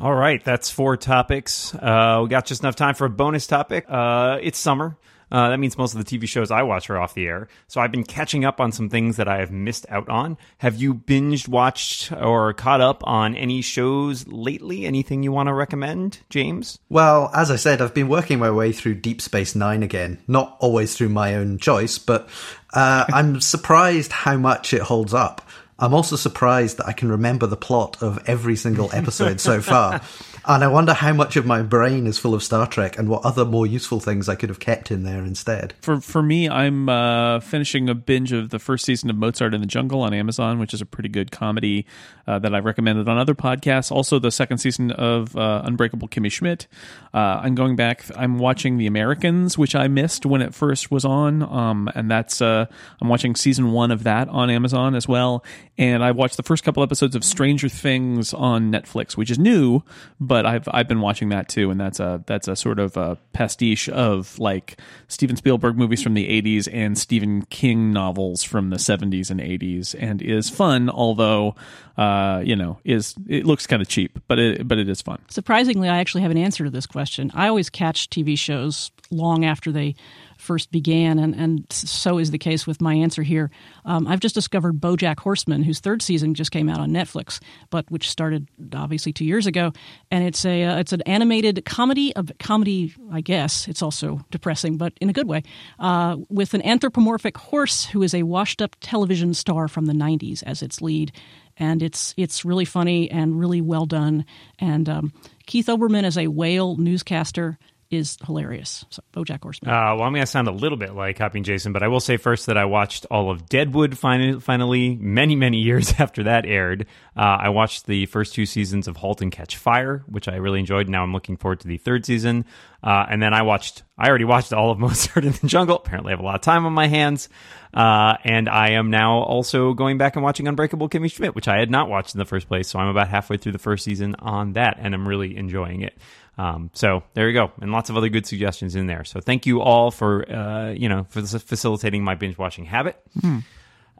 All 0.00 0.14
right, 0.14 0.42
that's 0.42 0.70
four 0.70 0.96
topics. 0.96 1.74
Uh, 1.74 2.20
we 2.22 2.28
got 2.28 2.46
just 2.46 2.62
enough 2.62 2.74
time 2.74 2.94
for 2.94 3.04
a 3.04 3.10
bonus 3.10 3.46
topic. 3.46 3.84
Uh, 3.88 4.38
it's 4.42 4.58
summer. 4.58 4.96
Uh, 5.32 5.48
that 5.48 5.58
means 5.58 5.78
most 5.78 5.94
of 5.94 6.04
the 6.04 6.18
TV 6.18 6.28
shows 6.28 6.50
I 6.50 6.62
watch 6.62 6.90
are 6.90 6.98
off 6.98 7.14
the 7.14 7.26
air. 7.26 7.48
So 7.66 7.80
I've 7.80 7.90
been 7.90 8.04
catching 8.04 8.44
up 8.44 8.60
on 8.60 8.70
some 8.70 8.90
things 8.90 9.16
that 9.16 9.28
I 9.28 9.38
have 9.38 9.50
missed 9.50 9.86
out 9.88 10.06
on. 10.10 10.36
Have 10.58 10.76
you 10.76 10.94
binged, 10.94 11.48
watched, 11.48 12.12
or 12.12 12.52
caught 12.52 12.82
up 12.82 13.02
on 13.06 13.34
any 13.34 13.62
shows 13.62 14.28
lately? 14.28 14.84
Anything 14.84 15.22
you 15.22 15.32
want 15.32 15.46
to 15.46 15.54
recommend, 15.54 16.20
James? 16.28 16.78
Well, 16.90 17.30
as 17.34 17.50
I 17.50 17.56
said, 17.56 17.80
I've 17.80 17.94
been 17.94 18.10
working 18.10 18.38
my 18.38 18.50
way 18.50 18.72
through 18.72 18.96
Deep 18.96 19.22
Space 19.22 19.54
Nine 19.54 19.82
again. 19.82 20.18
Not 20.28 20.54
always 20.60 20.94
through 20.94 21.08
my 21.08 21.34
own 21.34 21.56
choice, 21.56 21.96
but 21.96 22.28
uh, 22.74 23.06
I'm 23.12 23.40
surprised 23.40 24.12
how 24.12 24.36
much 24.36 24.74
it 24.74 24.82
holds 24.82 25.14
up. 25.14 25.40
I'm 25.82 25.94
also 25.94 26.14
surprised 26.14 26.78
that 26.78 26.86
I 26.86 26.92
can 26.92 27.10
remember 27.10 27.48
the 27.48 27.56
plot 27.56 28.00
of 28.04 28.22
every 28.26 28.54
single 28.54 28.88
episode 28.92 29.40
so 29.40 29.60
far. 29.60 30.00
And 30.44 30.64
I 30.64 30.66
wonder 30.66 30.92
how 30.92 31.12
much 31.12 31.36
of 31.36 31.46
my 31.46 31.62
brain 31.62 32.08
is 32.08 32.18
full 32.18 32.34
of 32.34 32.42
Star 32.42 32.66
Trek 32.66 32.98
and 32.98 33.08
what 33.08 33.24
other 33.24 33.44
more 33.44 33.64
useful 33.64 34.00
things 34.00 34.28
I 34.28 34.34
could 34.34 34.48
have 34.48 34.58
kept 34.58 34.90
in 34.90 35.04
there 35.04 35.24
instead. 35.24 35.72
For 35.82 36.00
for 36.00 36.20
me, 36.20 36.48
I'm 36.48 36.88
uh, 36.88 37.38
finishing 37.38 37.88
a 37.88 37.94
binge 37.94 38.32
of 38.32 38.50
the 38.50 38.58
first 38.58 38.84
season 38.84 39.08
of 39.08 39.14
Mozart 39.14 39.54
in 39.54 39.60
the 39.60 39.68
Jungle 39.68 40.00
on 40.00 40.12
Amazon, 40.12 40.58
which 40.58 40.74
is 40.74 40.80
a 40.80 40.86
pretty 40.86 41.08
good 41.08 41.30
comedy 41.30 41.86
uh, 42.26 42.40
that 42.40 42.52
I've 42.56 42.64
recommended 42.64 43.08
on 43.08 43.18
other 43.18 43.36
podcasts. 43.36 43.92
Also, 43.92 44.18
the 44.18 44.32
second 44.32 44.58
season 44.58 44.90
of 44.90 45.36
uh, 45.36 45.62
Unbreakable 45.64 46.08
Kimmy 46.08 46.30
Schmidt. 46.30 46.66
Uh, 47.14 47.40
I'm 47.42 47.54
going 47.54 47.76
back. 47.76 48.04
I'm 48.16 48.40
watching 48.40 48.78
The 48.78 48.88
Americans, 48.88 49.56
which 49.56 49.76
I 49.76 49.86
missed 49.86 50.26
when 50.26 50.42
it 50.42 50.54
first 50.54 50.90
was 50.90 51.04
on, 51.04 51.44
um, 51.44 51.88
and 51.94 52.10
that's 52.10 52.42
uh, 52.42 52.66
I'm 53.00 53.08
watching 53.08 53.36
season 53.36 53.70
one 53.70 53.92
of 53.92 54.02
that 54.02 54.28
on 54.28 54.50
Amazon 54.50 54.96
as 54.96 55.06
well. 55.06 55.44
And 55.78 56.04
I 56.04 56.10
watched 56.10 56.36
the 56.36 56.42
first 56.42 56.64
couple 56.64 56.82
episodes 56.82 57.16
of 57.16 57.24
Stranger 57.24 57.68
Things 57.68 58.34
on 58.34 58.70
Netflix, 58.70 59.16
which 59.16 59.30
is 59.30 59.38
new 59.38 59.82
but 60.26 60.46
I've 60.46 60.68
I've 60.70 60.88
been 60.88 61.00
watching 61.00 61.30
that 61.30 61.48
too, 61.48 61.70
and 61.70 61.80
that's 61.80 61.98
a 62.00 62.22
that's 62.26 62.48
a 62.48 62.54
sort 62.54 62.78
of 62.78 62.96
a 62.96 63.18
pastiche 63.32 63.88
of 63.88 64.38
like 64.38 64.78
Steven 65.08 65.36
Spielberg 65.36 65.76
movies 65.76 66.02
from 66.02 66.14
the 66.14 66.28
'80s 66.42 66.68
and 66.72 66.96
Stephen 66.96 67.42
King 67.42 67.92
novels 67.92 68.42
from 68.42 68.70
the 68.70 68.76
'70s 68.76 69.30
and 69.30 69.40
'80s, 69.40 69.94
and 69.98 70.22
is 70.22 70.48
fun. 70.48 70.88
Although, 70.88 71.56
uh, 71.96 72.42
you 72.44 72.54
know, 72.54 72.78
is 72.84 73.14
it 73.28 73.44
looks 73.44 73.66
kind 73.66 73.82
of 73.82 73.88
cheap, 73.88 74.18
but 74.28 74.38
it 74.38 74.66
but 74.66 74.78
it 74.78 74.88
is 74.88 75.02
fun. 75.02 75.18
Surprisingly, 75.28 75.88
I 75.88 75.98
actually 75.98 76.22
have 76.22 76.30
an 76.30 76.38
answer 76.38 76.64
to 76.64 76.70
this 76.70 76.86
question. 76.86 77.30
I 77.34 77.48
always 77.48 77.68
catch 77.68 78.08
TV 78.08 78.38
shows 78.38 78.90
long 79.10 79.44
after 79.44 79.72
they 79.72 79.96
first 80.42 80.70
began, 80.70 81.18
and, 81.18 81.34
and 81.34 81.64
so 81.72 82.18
is 82.18 82.30
the 82.30 82.38
case 82.38 82.66
with 82.66 82.80
my 82.80 82.94
answer 82.94 83.22
here. 83.22 83.50
Um, 83.84 84.06
I've 84.06 84.20
just 84.20 84.34
discovered 84.34 84.80
BoJack 84.80 85.20
Horseman, 85.20 85.62
whose 85.62 85.80
third 85.80 86.02
season 86.02 86.34
just 86.34 86.50
came 86.50 86.68
out 86.68 86.80
on 86.80 86.90
Netflix, 86.90 87.40
but 87.70 87.90
which 87.90 88.10
started 88.10 88.48
obviously 88.74 89.12
two 89.12 89.24
years 89.24 89.46
ago, 89.46 89.72
and 90.10 90.24
it's 90.24 90.44
a 90.44 90.64
uh, 90.64 90.78
it's 90.78 90.92
an 90.92 91.02
animated 91.02 91.64
comedy 91.64 92.14
of 92.16 92.30
comedy. 92.38 92.94
I 93.10 93.20
guess 93.20 93.68
it's 93.68 93.82
also 93.82 94.20
depressing, 94.30 94.76
but 94.76 94.92
in 95.00 95.08
a 95.08 95.12
good 95.12 95.28
way, 95.28 95.42
uh, 95.78 96.16
with 96.28 96.54
an 96.54 96.62
anthropomorphic 96.62 97.38
horse 97.38 97.86
who 97.86 98.02
is 98.02 98.14
a 98.14 98.24
washed 98.24 98.60
up 98.60 98.76
television 98.80 99.34
star 99.34 99.68
from 99.68 99.86
the 99.86 99.94
'90s 99.94 100.42
as 100.42 100.62
its 100.62 100.82
lead 100.82 101.12
and 101.56 101.82
it's 101.82 102.14
it's 102.16 102.44
really 102.44 102.64
funny 102.64 103.10
and 103.10 103.38
really 103.38 103.60
well 103.60 103.86
done. 103.86 104.24
And 104.58 104.88
um, 104.88 105.12
Keith 105.46 105.66
Olbermann 105.66 106.04
is 106.04 106.18
a 106.18 106.28
whale 106.28 106.76
newscaster 106.76 107.58
is 107.92 108.16
hilarious. 108.24 108.86
So, 108.88 109.02
BoJack 109.12 109.42
Horseman. 109.42 109.70
Uh, 109.70 109.94
well, 109.94 110.02
I'm 110.04 110.12
going 110.12 110.22
to 110.22 110.26
sound 110.26 110.48
a 110.48 110.52
little 110.52 110.78
bit 110.78 110.94
like 110.94 111.18
copying 111.18 111.44
Jason, 111.44 111.74
but 111.74 111.82
I 111.82 111.88
will 111.88 112.00
say 112.00 112.16
first 112.16 112.46
that 112.46 112.56
I 112.56 112.64
watched 112.64 113.04
all 113.10 113.30
of 113.30 113.50
Deadwood 113.50 113.98
finally, 113.98 114.96
many, 114.96 115.36
many 115.36 115.58
years 115.58 115.92
after 115.98 116.22
that 116.24 116.46
aired. 116.46 116.86
Uh, 117.14 117.20
I 117.40 117.50
watched 117.50 117.84
the 117.84 118.06
first 118.06 118.34
two 118.34 118.46
seasons 118.46 118.88
of 118.88 118.96
*Halt 118.96 119.20
and 119.20 119.30
Catch 119.30 119.58
Fire*, 119.58 120.02
which 120.06 120.26
I 120.26 120.36
really 120.36 120.58
enjoyed. 120.58 120.88
Now 120.88 121.02
I'm 121.02 121.12
looking 121.12 121.36
forward 121.36 121.60
to 121.60 121.68
the 121.68 121.76
third 121.76 122.06
season. 122.06 122.46
Uh, 122.82 123.06
and 123.08 123.22
then 123.22 123.32
I 123.34 123.42
watched, 123.42 123.82
I 123.96 124.08
already 124.08 124.24
watched 124.24 124.54
all 124.54 124.70
of 124.70 124.78
Mozart 124.80 125.26
in 125.26 125.32
the 125.32 125.46
Jungle. 125.46 125.76
Apparently, 125.76 126.12
I 126.12 126.14
have 126.14 126.20
a 126.20 126.24
lot 126.24 126.36
of 126.36 126.40
time 126.40 126.64
on 126.64 126.72
my 126.72 126.88
hands. 126.88 127.28
Uh, 127.74 128.16
and 128.24 128.48
I 128.48 128.70
am 128.70 128.90
now 128.90 129.18
also 129.18 129.72
going 129.74 129.98
back 129.98 130.16
and 130.16 130.22
watching 130.22 130.48
Unbreakable 130.48 130.88
Kimmy 130.88 131.10
Schmidt, 131.10 131.34
which 131.34 131.48
I 131.48 131.58
had 131.58 131.70
not 131.70 131.88
watched 131.88 132.14
in 132.14 132.18
the 132.18 132.24
first 132.24 132.48
place. 132.48 132.68
So 132.68 132.78
I'm 132.78 132.88
about 132.88 133.08
halfway 133.08 133.36
through 133.36 133.52
the 133.52 133.58
first 133.58 133.84
season 133.84 134.14
on 134.18 134.54
that, 134.54 134.78
and 134.78 134.94
I'm 134.94 135.06
really 135.06 135.36
enjoying 135.36 135.82
it. 135.82 135.96
Um, 136.38 136.70
so 136.72 137.02
there 137.14 137.28
you 137.28 137.34
go, 137.34 137.52
and 137.60 137.72
lots 137.72 137.90
of 137.90 137.96
other 137.96 138.08
good 138.08 138.26
suggestions 138.26 138.74
in 138.74 138.86
there. 138.86 139.04
So 139.04 139.20
thank 139.20 139.46
you 139.46 139.60
all 139.60 139.90
for 139.90 140.30
uh, 140.30 140.70
you 140.70 140.88
know 140.88 141.06
for 141.10 141.22
facilitating 141.22 142.04
my 142.04 142.14
binge 142.14 142.38
watching 142.38 142.64
habit. 142.64 143.00
Mm. 143.20 143.44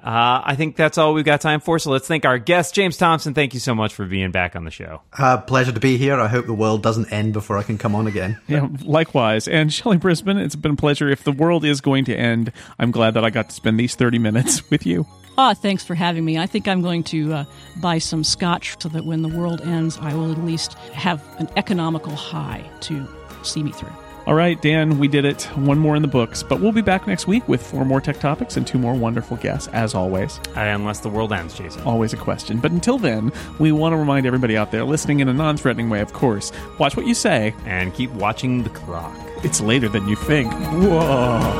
Uh, 0.03 0.42
I 0.45 0.57
think 0.57 0.75
that's 0.75 0.99
all 0.99 1.14
we've 1.14 1.25
got 1.25 1.40
time 1.40 1.61
for. 1.61 1.79
So 1.79 1.92
let's 1.92 2.09
thank 2.09 2.25
our 2.25 2.37
guest, 2.37 2.75
James 2.75 2.97
Thompson. 2.97 3.35
Thank 3.35 3.55
you 3.55 3.61
so 3.61 3.73
much 3.73 3.95
for 3.95 4.05
being 4.05 4.33
back 4.33 4.57
on 4.57 4.64
the 4.64 4.71
show. 4.71 5.01
Uh, 5.16 5.38
pleasure 5.38 5.71
to 5.71 5.79
be 5.79 5.97
here. 5.97 6.18
I 6.18 6.27
hope 6.27 6.47
the 6.47 6.53
world 6.53 6.83
doesn't 6.83 7.12
end 7.12 7.33
before 7.33 7.57
I 7.57 7.62
can 7.62 7.79
come 7.79 7.95
on 7.95 8.09
again. 8.09 8.40
Yeah, 8.49 8.66
likewise. 8.83 9.47
And 9.47 9.73
Shelly 9.73 9.99
Brisbane, 9.99 10.38
it's 10.38 10.57
been 10.57 10.73
a 10.73 10.77
pleasure. 10.77 11.09
If 11.09 11.23
the 11.23 11.31
world 11.31 11.64
is 11.64 11.81
going 11.81 12.07
to 12.07 12.16
end, 12.16 12.51
I'm 12.81 12.90
glad 12.90 13.14
that 13.14 13.25
I 13.25 13.31
got 13.31 13.51
to 13.51 13.55
spend 13.55 13.79
these 13.79 13.95
30 13.95 14.18
minutes 14.18 14.68
with 14.71 14.87
you. 14.87 15.07
Ah, 15.38 15.55
thanks 15.55 15.83
for 15.83 15.95
having 15.95 16.25
me. 16.25 16.38
I 16.38 16.47
think 16.47 16.68
I'm 16.68 16.83
going 16.83 17.03
to 17.05 17.33
uh, 17.33 17.45
buy 17.81 17.99
some 17.99 18.23
scotch 18.23 18.77
so 18.81 18.88
that 18.90 19.05
when 19.05 19.23
the 19.23 19.29
world 19.29 19.62
ends, 19.62 19.99
I 20.01 20.14
will 20.14 20.31
at 20.31 20.38
least 20.38 20.75
have 20.92 21.23
an 21.38 21.49
economical 21.57 22.14
high 22.14 22.68
to 22.83 23.07
see 23.42 23.62
me 23.62 23.73
through. 23.73 23.92
All 24.25 24.35
right, 24.35 24.61
Dan, 24.62 25.01
we 25.01 25.09
did 25.09 25.25
it. 25.25 25.42
One 25.57 25.81
more 25.81 25.97
in 25.97 26.03
the 26.03 26.09
books, 26.09 26.45
but 26.45 26.61
we'll 26.61 26.71
be 26.71 26.81
back 26.81 27.09
next 27.09 27.27
week 27.27 27.49
with 27.49 27.61
four 27.61 27.85
more 27.85 28.01
tech 28.01 28.21
topics 28.21 28.57
and 28.57 28.64
two 28.64 28.79
more 28.79 28.95
wonderful 28.95 29.37
guests, 29.38 29.66
as 29.73 29.97
always. 29.97 30.38
Uh, 30.57 30.61
unless 30.61 31.01
the 31.01 31.09
world 31.09 31.33
ends, 31.33 31.55
Jason. 31.55 31.83
Always 31.83 32.12
a 32.12 32.16
question. 32.16 32.61
But 32.61 32.71
until 32.71 32.99
then, 32.99 33.33
we 33.59 33.73
want 33.73 33.95
to 33.95 33.97
remind 33.97 34.25
everybody 34.25 34.57
out 34.57 34.71
there 34.71 34.85
listening 34.85 35.18
in 35.18 35.29
a 35.29 35.35
non 35.35 35.57
threatening 35.57 35.90
way, 35.90 36.01
of 36.01 36.12
course. 36.12 36.53
Watch 36.79 36.97
what 36.97 37.07
you 37.07 37.14
say. 37.14 37.53
And 37.66 37.92
keep 37.92 38.12
watching 38.12 38.62
the 38.62 38.71
clock. 38.71 39.16
It's 39.42 39.61
later 39.61 39.88
than 39.88 40.07
you 40.07 40.14
think. 40.14 40.53
Whoa. 40.53 41.59